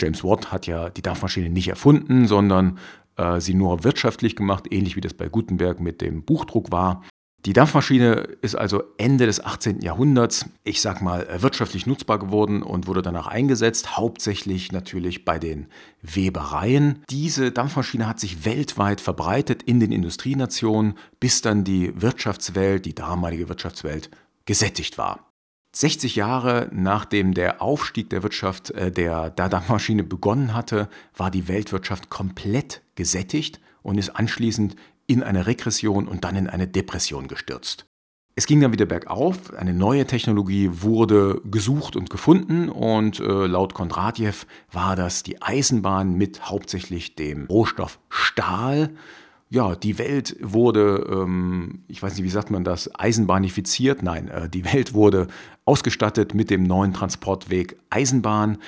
James 0.00 0.24
Watt 0.24 0.50
hat 0.50 0.66
ja 0.66 0.90
die 0.90 1.02
Dampfmaschine 1.02 1.50
nicht 1.50 1.68
erfunden, 1.68 2.26
sondern 2.26 2.78
äh, 3.16 3.40
sie 3.40 3.54
nur 3.54 3.84
wirtschaftlich 3.84 4.34
gemacht, 4.34 4.66
ähnlich 4.70 4.96
wie 4.96 5.00
das 5.00 5.14
bei 5.14 5.28
Gutenberg 5.28 5.78
mit 5.78 6.00
dem 6.00 6.24
Buchdruck 6.24 6.72
war. 6.72 7.04
Die 7.46 7.52
Dampfmaschine 7.52 8.26
ist 8.40 8.54
also 8.54 8.84
Ende 8.96 9.26
des 9.26 9.44
18. 9.44 9.82
Jahrhunderts, 9.82 10.46
ich 10.62 10.80
sag 10.80 11.02
mal, 11.02 11.28
wirtschaftlich 11.42 11.86
nutzbar 11.86 12.18
geworden 12.18 12.62
und 12.62 12.86
wurde 12.86 13.02
danach 13.02 13.26
eingesetzt, 13.26 13.98
hauptsächlich 13.98 14.72
natürlich 14.72 15.26
bei 15.26 15.38
den 15.38 15.66
Webereien. 16.00 17.02
Diese 17.10 17.52
Dampfmaschine 17.52 18.06
hat 18.06 18.18
sich 18.18 18.46
weltweit 18.46 19.02
verbreitet 19.02 19.62
in 19.62 19.78
den 19.78 19.92
Industrienationen, 19.92 20.94
bis 21.20 21.42
dann 21.42 21.64
die 21.64 21.92
Wirtschaftswelt, 22.00 22.86
die 22.86 22.94
damalige 22.94 23.50
Wirtschaftswelt, 23.50 24.10
gesättigt 24.46 24.96
war. 24.96 25.30
60 25.76 26.16
Jahre 26.16 26.70
nachdem 26.72 27.34
der 27.34 27.60
Aufstieg 27.60 28.08
der 28.08 28.22
Wirtschaft 28.22 28.70
äh, 28.70 28.90
der 28.90 29.28
Dampfmaschine 29.30 30.04
begonnen 30.04 30.54
hatte, 30.54 30.88
war 31.14 31.30
die 31.30 31.46
Weltwirtschaft 31.48 32.08
komplett 32.08 32.80
gesättigt 32.94 33.60
und 33.82 33.98
ist 33.98 34.10
anschließend 34.10 34.76
in 35.06 35.22
eine 35.22 35.46
Regression 35.46 36.08
und 36.08 36.24
dann 36.24 36.36
in 36.36 36.48
eine 36.48 36.66
Depression 36.68 37.28
gestürzt. 37.28 37.86
Es 38.36 38.46
ging 38.46 38.60
dann 38.60 38.72
wieder 38.72 38.86
bergauf, 38.86 39.54
eine 39.54 39.72
neue 39.72 40.06
Technologie 40.06 40.68
wurde 40.72 41.40
gesucht 41.48 41.94
und 41.94 42.10
gefunden 42.10 42.68
und 42.68 43.20
äh, 43.20 43.46
laut 43.46 43.74
Kondratjew 43.74 44.34
war 44.72 44.96
das 44.96 45.22
die 45.22 45.40
Eisenbahn 45.40 46.14
mit 46.14 46.50
hauptsächlich 46.50 47.14
dem 47.14 47.46
Rohstoff 47.46 48.00
Stahl. 48.08 48.90
Ja, 49.50 49.76
die 49.76 49.98
Welt 49.98 50.36
wurde, 50.40 51.06
ähm, 51.08 51.84
ich 51.86 52.02
weiß 52.02 52.16
nicht, 52.16 52.24
wie 52.24 52.30
sagt 52.30 52.50
man 52.50 52.64
das, 52.64 52.92
eisenbahnifiziert? 52.92 54.02
Nein, 54.02 54.26
äh, 54.26 54.48
die 54.48 54.64
Welt 54.64 54.94
wurde 54.94 55.28
ausgestattet 55.64 56.34
mit 56.34 56.50
dem 56.50 56.64
neuen 56.64 56.92
Transportweg 56.92 57.76
Eisenbahn 57.88 58.58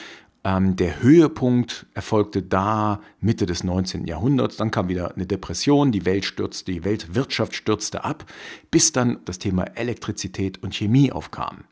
der 0.47 1.03
Höhepunkt 1.03 1.87
erfolgte 1.95 2.41
da 2.41 3.01
Mitte 3.21 3.47
des 3.47 3.65
19. 3.65 4.07
Jahrhunderts. 4.07 4.57
Dann 4.57 4.71
kam 4.71 4.89
wieder 4.89 5.13
eine 5.17 5.27
Depression, 5.27 5.91
die 5.91 6.05
Welt 6.05 6.25
stürzte, 6.25 6.71
die 6.71 6.85
Weltwirtschaft 6.85 7.57
stürzte 7.57 8.05
ab, 8.05 8.25
bis 8.71 8.93
dann 8.93 9.19
das 9.25 9.41
Thema 9.41 9.65
Elektrizität 9.75 10.63
und 10.63 10.73
Chemie 10.73 11.11
aufkam. 11.11 11.65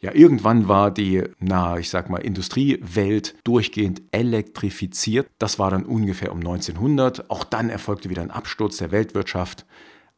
Ja, 0.00 0.12
irgendwann 0.12 0.66
war 0.66 0.90
die, 0.90 1.22
na, 1.38 1.78
ich 1.78 1.88
sag 1.88 2.10
mal, 2.10 2.18
Industriewelt 2.18 3.36
durchgehend 3.44 4.02
elektrifiziert. 4.10 5.28
Das 5.38 5.60
war 5.60 5.70
dann 5.70 5.84
ungefähr 5.84 6.32
um 6.32 6.38
1900. 6.38 7.30
Auch 7.30 7.44
dann 7.44 7.70
erfolgte 7.70 8.10
wieder 8.10 8.22
ein 8.22 8.32
Absturz 8.32 8.78
der 8.78 8.90
Weltwirtschaft. 8.90 9.66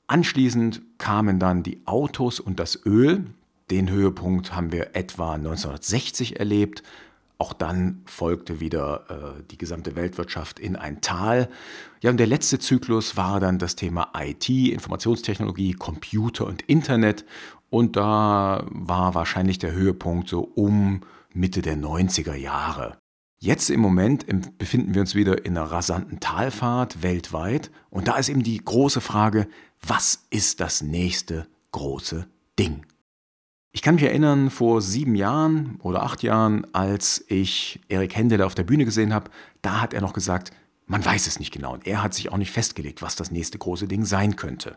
Anschließend 0.07 0.81
kamen 0.97 1.39
dann 1.39 1.63
die 1.63 1.83
Autos 1.85 2.41
und 2.41 2.59
das 2.59 2.87
Öl. 2.87 3.27
Den 3.71 3.91
Höhepunkt 3.91 4.55
haben 4.55 4.73
wir 4.73 4.95
etwa 4.95 5.35
1960 5.35 6.39
erlebt. 6.39 6.83
Auch 7.43 7.55
dann 7.55 8.03
folgte 8.05 8.61
wieder 8.61 9.05
äh, 9.09 9.43
die 9.51 9.59
gesamte 9.59 9.97
Weltwirtschaft 9.97 10.61
in 10.61 10.77
ein 10.77 11.01
Tal. 11.01 11.49
Ja, 12.01 12.11
und 12.11 12.19
der 12.19 12.29
letzte 12.29 12.61
Zyklus 12.61 13.17
war 13.17 13.41
dann 13.41 13.59
das 13.59 13.75
Thema 13.75 14.13
IT, 14.17 14.49
Informationstechnologie, 14.49 15.73
Computer 15.73 16.47
und 16.47 16.63
Internet. 16.63 17.25
Und 17.69 17.97
da 17.97 18.65
war 18.71 19.17
wahrscheinlich 19.17 19.59
der 19.59 19.73
Höhepunkt 19.73 20.29
so 20.29 20.53
um 20.55 21.01
Mitte 21.35 21.63
der 21.63 21.77
90er 21.77 22.37
Jahre. 22.37 22.97
Jetzt 23.41 23.71
im 23.71 23.81
Moment 23.81 24.25
befinden 24.57 24.95
wir 24.95 25.01
uns 25.01 25.17
wieder 25.17 25.45
in 25.45 25.59
einer 25.59 25.69
rasanten 25.69 26.21
Talfahrt 26.21 27.03
weltweit. 27.03 27.73
Und 27.91 28.07
da 28.07 28.19
ist 28.19 28.29
eben 28.29 28.45
die 28.45 28.65
große 28.65 29.01
Frage, 29.01 29.49
was 29.85 30.27
ist 30.31 30.61
das 30.61 30.81
nächste 30.81 31.49
große 31.73 32.29
Ding? 32.57 32.87
Ich 33.75 33.81
kann 33.81 33.95
mich 33.95 34.05
erinnern, 34.05 34.51
vor 34.51 34.83
sieben 34.83 35.15
Jahren 35.15 35.79
oder 35.83 36.03
acht 36.03 36.23
Jahren, 36.23 36.67
als 36.75 37.25
ich 37.29 37.81
Erik 37.89 38.15
Händele 38.15 38.45
auf 38.45 38.55
der 38.55 38.65
Bühne 38.65 38.85
gesehen 38.85 39.15
habe, 39.15 39.31
da 39.63 39.81
hat 39.81 39.95
er 39.95 40.03
noch 40.03 40.13
gesagt, 40.13 40.51
man 40.87 41.03
weiß 41.03 41.27
es 41.27 41.39
nicht 41.39 41.53
genau. 41.53 41.73
Und 41.73 41.87
er 41.87 42.03
hat 42.03 42.13
sich 42.13 42.31
auch 42.31 42.37
nicht 42.37 42.51
festgelegt, 42.51 43.01
was 43.01 43.17
das 43.17 43.31
nächste 43.31 43.57
große 43.57 43.89
Ding 43.89 44.05
sein 44.05 44.37
könnte. 44.37 44.77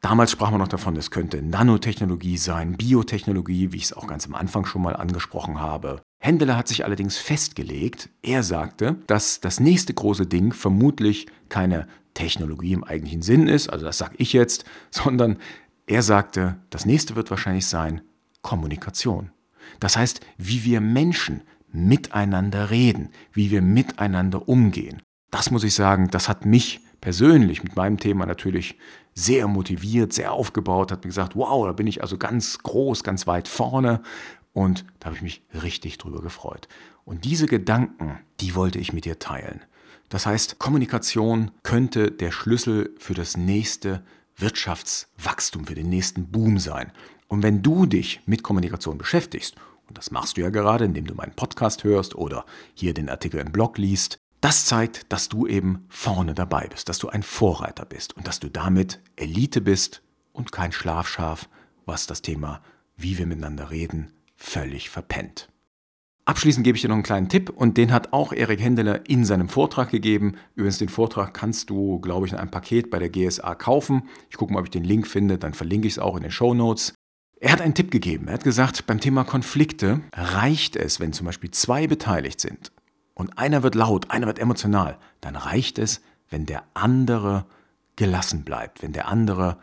Damals 0.00 0.30
sprach 0.30 0.52
man 0.52 0.60
noch 0.60 0.68
davon, 0.68 0.94
es 0.96 1.10
könnte 1.10 1.42
Nanotechnologie 1.42 2.36
sein, 2.36 2.76
Biotechnologie, 2.76 3.72
wie 3.72 3.78
ich 3.78 3.84
es 3.84 3.92
auch 3.92 4.06
ganz 4.06 4.26
am 4.26 4.36
Anfang 4.36 4.64
schon 4.64 4.82
mal 4.82 4.94
angesprochen 4.94 5.58
habe. 5.58 6.00
Händele 6.22 6.56
hat 6.56 6.68
sich 6.68 6.84
allerdings 6.84 7.18
festgelegt, 7.18 8.10
er 8.22 8.44
sagte, 8.44 8.94
dass 9.08 9.40
das 9.40 9.58
nächste 9.58 9.92
große 9.92 10.26
Ding 10.26 10.52
vermutlich 10.52 11.26
keine 11.48 11.88
Technologie 12.14 12.74
im 12.74 12.84
eigentlichen 12.84 13.22
Sinn 13.22 13.48
ist, 13.48 13.68
also 13.68 13.84
das 13.84 13.98
sage 13.98 14.14
ich 14.18 14.32
jetzt, 14.32 14.64
sondern 14.90 15.38
er 15.88 16.02
sagte, 16.02 16.58
das 16.70 16.86
nächste 16.86 17.16
wird 17.16 17.30
wahrscheinlich 17.30 17.66
sein 17.66 18.02
Kommunikation. 18.46 19.32
Das 19.80 19.96
heißt, 19.96 20.20
wie 20.38 20.62
wir 20.62 20.80
Menschen 20.80 21.42
miteinander 21.72 22.70
reden, 22.70 23.10
wie 23.32 23.50
wir 23.50 23.60
miteinander 23.60 24.48
umgehen. 24.48 25.02
Das 25.32 25.50
muss 25.50 25.64
ich 25.64 25.74
sagen, 25.74 26.08
das 26.12 26.28
hat 26.28 26.46
mich 26.46 26.80
persönlich 27.00 27.64
mit 27.64 27.74
meinem 27.74 27.98
Thema 27.98 28.24
natürlich 28.24 28.78
sehr 29.14 29.48
motiviert, 29.48 30.12
sehr 30.12 30.32
aufgebaut, 30.32 30.92
hat 30.92 31.02
mir 31.02 31.08
gesagt, 31.08 31.34
wow, 31.34 31.66
da 31.66 31.72
bin 31.72 31.88
ich 31.88 32.02
also 32.02 32.18
ganz 32.18 32.58
groß, 32.58 33.02
ganz 33.02 33.26
weit 33.26 33.48
vorne 33.48 34.00
und 34.52 34.84
da 35.00 35.06
habe 35.06 35.16
ich 35.16 35.22
mich 35.22 35.42
richtig 35.64 35.98
drüber 35.98 36.22
gefreut. 36.22 36.68
Und 37.04 37.24
diese 37.24 37.46
Gedanken, 37.46 38.20
die 38.40 38.54
wollte 38.54 38.78
ich 38.78 38.92
mit 38.92 39.06
dir 39.06 39.18
teilen. 39.18 39.60
Das 40.08 40.24
heißt, 40.24 40.60
Kommunikation 40.60 41.50
könnte 41.64 42.12
der 42.12 42.30
Schlüssel 42.30 42.94
für 42.98 43.14
das 43.14 43.36
nächste 43.36 44.04
Wirtschaftswachstum, 44.36 45.66
für 45.66 45.74
den 45.74 45.88
nächsten 45.88 46.30
Boom 46.30 46.60
sein. 46.60 46.92
Und 47.28 47.42
wenn 47.42 47.62
du 47.62 47.86
dich 47.86 48.20
mit 48.26 48.42
Kommunikation 48.42 48.98
beschäftigst, 48.98 49.56
und 49.88 49.98
das 49.98 50.10
machst 50.10 50.36
du 50.36 50.40
ja 50.40 50.50
gerade, 50.50 50.84
indem 50.84 51.06
du 51.06 51.14
meinen 51.14 51.34
Podcast 51.34 51.84
hörst 51.84 52.14
oder 52.14 52.44
hier 52.74 52.94
den 52.94 53.08
Artikel 53.08 53.40
im 53.40 53.52
Blog 53.52 53.78
liest, 53.78 54.18
das 54.40 54.66
zeigt, 54.66 55.10
dass 55.12 55.28
du 55.28 55.46
eben 55.46 55.86
vorne 55.88 56.34
dabei 56.34 56.68
bist, 56.68 56.88
dass 56.88 56.98
du 56.98 57.08
ein 57.08 57.22
Vorreiter 57.22 57.84
bist 57.84 58.16
und 58.16 58.26
dass 58.26 58.38
du 58.38 58.50
damit 58.50 59.00
Elite 59.16 59.60
bist 59.60 60.02
und 60.32 60.52
kein 60.52 60.72
Schlafschaf, 60.72 61.48
was 61.84 62.06
das 62.06 62.22
Thema, 62.22 62.62
wie 62.96 63.18
wir 63.18 63.26
miteinander 63.26 63.70
reden, 63.70 64.12
völlig 64.36 64.90
verpennt. 64.90 65.48
Abschließend 66.26 66.64
gebe 66.64 66.74
ich 66.74 66.82
dir 66.82 66.88
noch 66.88 66.96
einen 66.96 67.04
kleinen 67.04 67.28
Tipp 67.28 67.50
und 67.50 67.76
den 67.76 67.92
hat 67.92 68.12
auch 68.12 68.32
Erik 68.32 68.60
Händeler 68.60 69.08
in 69.08 69.24
seinem 69.24 69.48
Vortrag 69.48 69.90
gegeben. 69.90 70.34
Übrigens, 70.56 70.78
den 70.78 70.88
Vortrag 70.88 71.32
kannst 71.32 71.70
du, 71.70 72.00
glaube 72.00 72.26
ich, 72.26 72.32
in 72.32 72.38
einem 72.38 72.50
Paket 72.50 72.90
bei 72.90 72.98
der 72.98 73.10
GSA 73.10 73.54
kaufen. 73.54 74.08
Ich 74.28 74.36
gucke 74.36 74.52
mal, 74.52 74.58
ob 74.58 74.66
ich 74.66 74.72
den 74.72 74.82
Link 74.82 75.06
finde, 75.06 75.38
dann 75.38 75.54
verlinke 75.54 75.86
ich 75.86 75.94
es 75.94 75.98
auch 76.00 76.16
in 76.16 76.22
den 76.22 76.32
Show 76.32 76.52
Notes. 76.52 76.94
Er 77.38 77.52
hat 77.52 77.60
einen 77.60 77.74
Tipp 77.74 77.90
gegeben. 77.90 78.28
Er 78.28 78.34
hat 78.34 78.44
gesagt, 78.44 78.86
beim 78.86 79.00
Thema 79.00 79.24
Konflikte 79.24 80.00
reicht 80.12 80.74
es, 80.74 81.00
wenn 81.00 81.12
zum 81.12 81.26
Beispiel 81.26 81.50
zwei 81.50 81.86
beteiligt 81.86 82.40
sind 82.40 82.72
und 83.14 83.38
einer 83.38 83.62
wird 83.62 83.74
laut, 83.74 84.10
einer 84.10 84.26
wird 84.26 84.38
emotional, 84.38 84.98
dann 85.20 85.36
reicht 85.36 85.78
es, 85.78 86.00
wenn 86.30 86.46
der 86.46 86.64
andere 86.74 87.46
gelassen 87.96 88.44
bleibt, 88.44 88.82
wenn 88.82 88.92
der 88.92 89.08
andere 89.08 89.58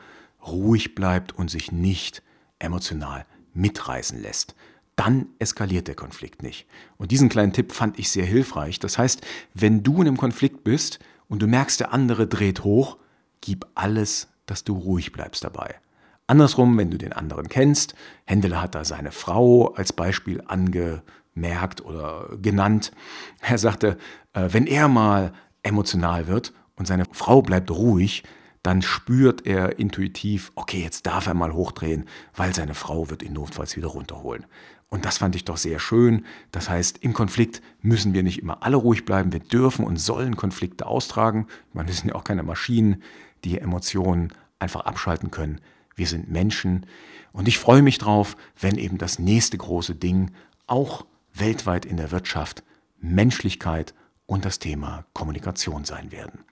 ruhig 0.46 0.94
bleibt 0.96 1.32
und 1.32 1.50
sich 1.50 1.72
nicht 1.72 2.22
emotional 2.60 3.26
mitreißen 3.54 4.22
lässt. 4.22 4.56
Dann 4.96 5.28
eskaliert 5.40 5.88
der 5.88 5.96
Konflikt 5.96 6.44
nicht. 6.44 6.68
Und 6.98 7.12
diesen 7.12 7.30
kleinen 7.30 7.54
Tipp 7.54 7.72
fand 7.72 7.98
ich 7.98 8.12
sehr 8.12 8.26
hilfreich. 8.26 8.80
Das 8.80 9.00
heißt, 9.00 9.22
wenn 9.56 9.82
du 9.82 10.02
in 10.02 10.08
einem 10.08 10.18
Konflikt 10.18 10.64
bist 10.64 11.00
und 11.28 11.42
du 11.42 11.48
merkst, 11.48 11.80
der 11.80 11.94
andere 11.94 12.28
dreht 12.28 12.64
hoch, 12.64 12.98
gib 13.42 13.66
alles, 13.74 14.28
dass 14.46 14.64
du 14.64 14.78
ruhig 14.78 15.12
bleibst 15.12 15.44
dabei. 15.44 15.76
Andersrum, 16.28 16.78
wenn 16.78 16.92
du 16.92 16.98
den 16.98 17.14
anderen 17.14 17.50
kennst, 17.50 17.96
Händele 18.26 18.62
hat 18.62 18.76
da 18.76 18.86
seine 18.86 19.12
Frau 19.12 19.74
als 19.74 19.94
Beispiel 19.94 20.42
angemerkt 20.48 21.82
oder 21.84 22.30
genannt. 22.42 22.92
Er 23.42 23.58
sagte, 23.58 23.98
äh, 24.34 24.50
wenn 24.52 24.68
er 24.68 24.88
mal 24.88 25.34
emotional 25.64 26.28
wird 26.28 26.54
und 26.76 26.88
seine 26.88 27.06
Frau 27.12 27.42
bleibt 27.42 27.72
ruhig, 27.72 28.24
dann 28.64 28.82
spürt 28.82 29.46
er 29.46 29.78
intuitiv, 29.78 30.52
okay, 30.56 30.82
jetzt 30.82 31.06
darf 31.06 31.28
er 31.28 31.34
mal 31.34 31.54
hochdrehen, 31.54 32.06
weil 32.34 32.56
seine 32.56 32.76
Frau 32.76 33.10
wird 33.10 33.22
ihn 33.22 33.34
notfalls 33.34 33.76
wieder 33.76 33.90
runterholen. 33.90 34.46
Und 34.88 35.06
das 35.06 35.18
fand 35.18 35.36
ich 35.36 35.44
doch 35.44 35.58
sehr 35.58 35.80
schön. 35.80 36.24
Das 36.52 36.70
heißt, 36.70 37.00
im 37.00 37.14
Konflikt 37.14 37.62
müssen 37.82 38.14
wir 38.14 38.24
nicht 38.24 38.40
immer 38.40 38.64
alle 38.64 38.78
ruhig 38.78 39.06
bleiben. 39.06 39.34
Wir 39.34 39.40
dürfen 39.40 39.86
und 39.86 39.98
sollen 39.98 40.38
Konflikte 40.38 40.86
austragen. 40.86 41.48
Wir 41.74 41.92
sind 41.92 42.10
ja 42.10 42.16
auch 42.16 42.24
keine 42.24 42.44
Maschinen, 42.44 43.02
die 43.44 43.58
Emotionen 43.58 44.32
einfach 44.60 44.82
abschalten 44.82 45.32
können. 45.32 45.60
Wir 45.96 46.08
sind 46.08 46.30
Menschen. 46.30 46.86
Und 47.32 47.48
ich 47.48 47.60
freue 47.60 47.82
mich 47.82 47.98
drauf, 47.98 48.36
wenn 48.60 48.78
eben 48.78 48.98
das 48.98 49.20
nächste 49.20 49.58
große 49.58 49.96
Ding 49.96 50.32
auch 50.68 51.06
weltweit 51.34 51.86
in 51.86 51.98
der 51.98 52.12
Wirtschaft 52.12 52.64
Menschlichkeit 53.00 53.94
und 54.26 54.46
das 54.46 54.60
Thema 54.60 55.06
Kommunikation 55.14 55.84
sein 55.84 56.12
werden. 56.12 56.46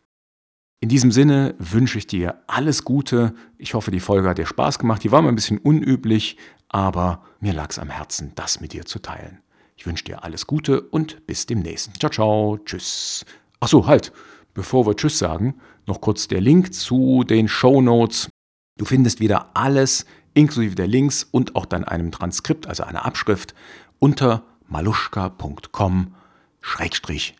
In 0.81 0.89
diesem 0.89 1.11
Sinne 1.11 1.53
wünsche 1.59 1.99
ich 1.99 2.07
dir 2.07 2.41
alles 2.47 2.83
Gute. 2.83 3.35
Ich 3.59 3.75
hoffe, 3.75 3.91
die 3.91 3.99
Folge 3.99 4.27
hat 4.27 4.39
dir 4.39 4.47
Spaß 4.47 4.79
gemacht. 4.79 5.03
Die 5.03 5.11
war 5.11 5.21
mal 5.21 5.29
ein 5.29 5.35
bisschen 5.35 5.59
unüblich, 5.59 6.37
aber 6.69 7.23
mir 7.39 7.53
lag 7.53 7.69
es 7.69 7.77
am 7.77 7.91
Herzen, 7.91 8.31
das 8.33 8.61
mit 8.61 8.73
dir 8.73 8.85
zu 8.85 8.99
teilen. 8.99 9.41
Ich 9.77 9.85
wünsche 9.85 10.05
dir 10.05 10.23
alles 10.23 10.47
Gute 10.47 10.81
und 10.81 11.27
bis 11.27 11.45
demnächst. 11.45 11.91
Ciao, 11.99 12.11
ciao, 12.11 12.57
tschüss. 12.65 13.25
Ach 13.59 13.67
so, 13.67 13.85
halt, 13.85 14.11
bevor 14.55 14.87
wir 14.87 14.95
Tschüss 14.95 15.19
sagen, 15.19 15.61
noch 15.85 16.01
kurz 16.01 16.27
der 16.27 16.41
Link 16.41 16.73
zu 16.73 17.23
den 17.23 17.47
Show 17.47 17.79
Notes. 17.81 18.30
Du 18.77 18.85
findest 18.85 19.19
wieder 19.19 19.51
alles, 19.55 20.05
inklusive 20.33 20.75
der 20.75 20.87
Links 20.87 21.23
und 21.23 21.55
auch 21.55 21.65
dann 21.65 21.83
einem 21.83 22.11
Transkript, 22.11 22.67
also 22.67 22.83
einer 22.83 23.05
Abschrift, 23.05 23.53
unter 23.99 24.43
maluschka.com 24.67 26.15
030 26.61 27.35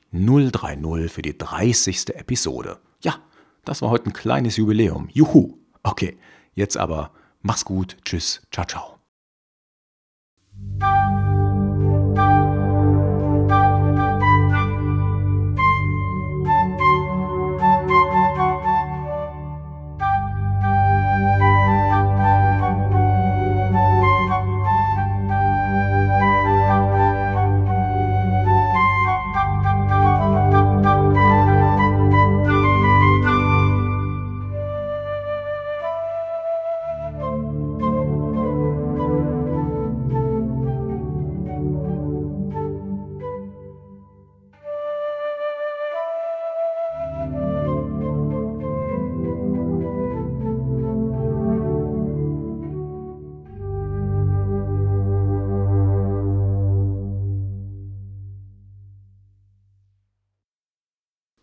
für 1.10 1.22
die 1.22 1.38
30. 1.38 2.16
Episode. 2.16 2.80
Ja, 3.02 3.16
das 3.66 3.82
war 3.82 3.90
heute 3.90 4.10
ein 4.10 4.14
kleines 4.14 4.58
Jubiläum. 4.58 5.08
Juhu. 5.12 5.58
Okay, 5.84 6.18
jetzt 6.54 6.78
aber 6.78 7.12
mach's 7.42 7.66
gut. 7.66 7.98
Tschüss. 8.04 8.42
Ciao, 8.52 8.66
ciao. 8.66 8.91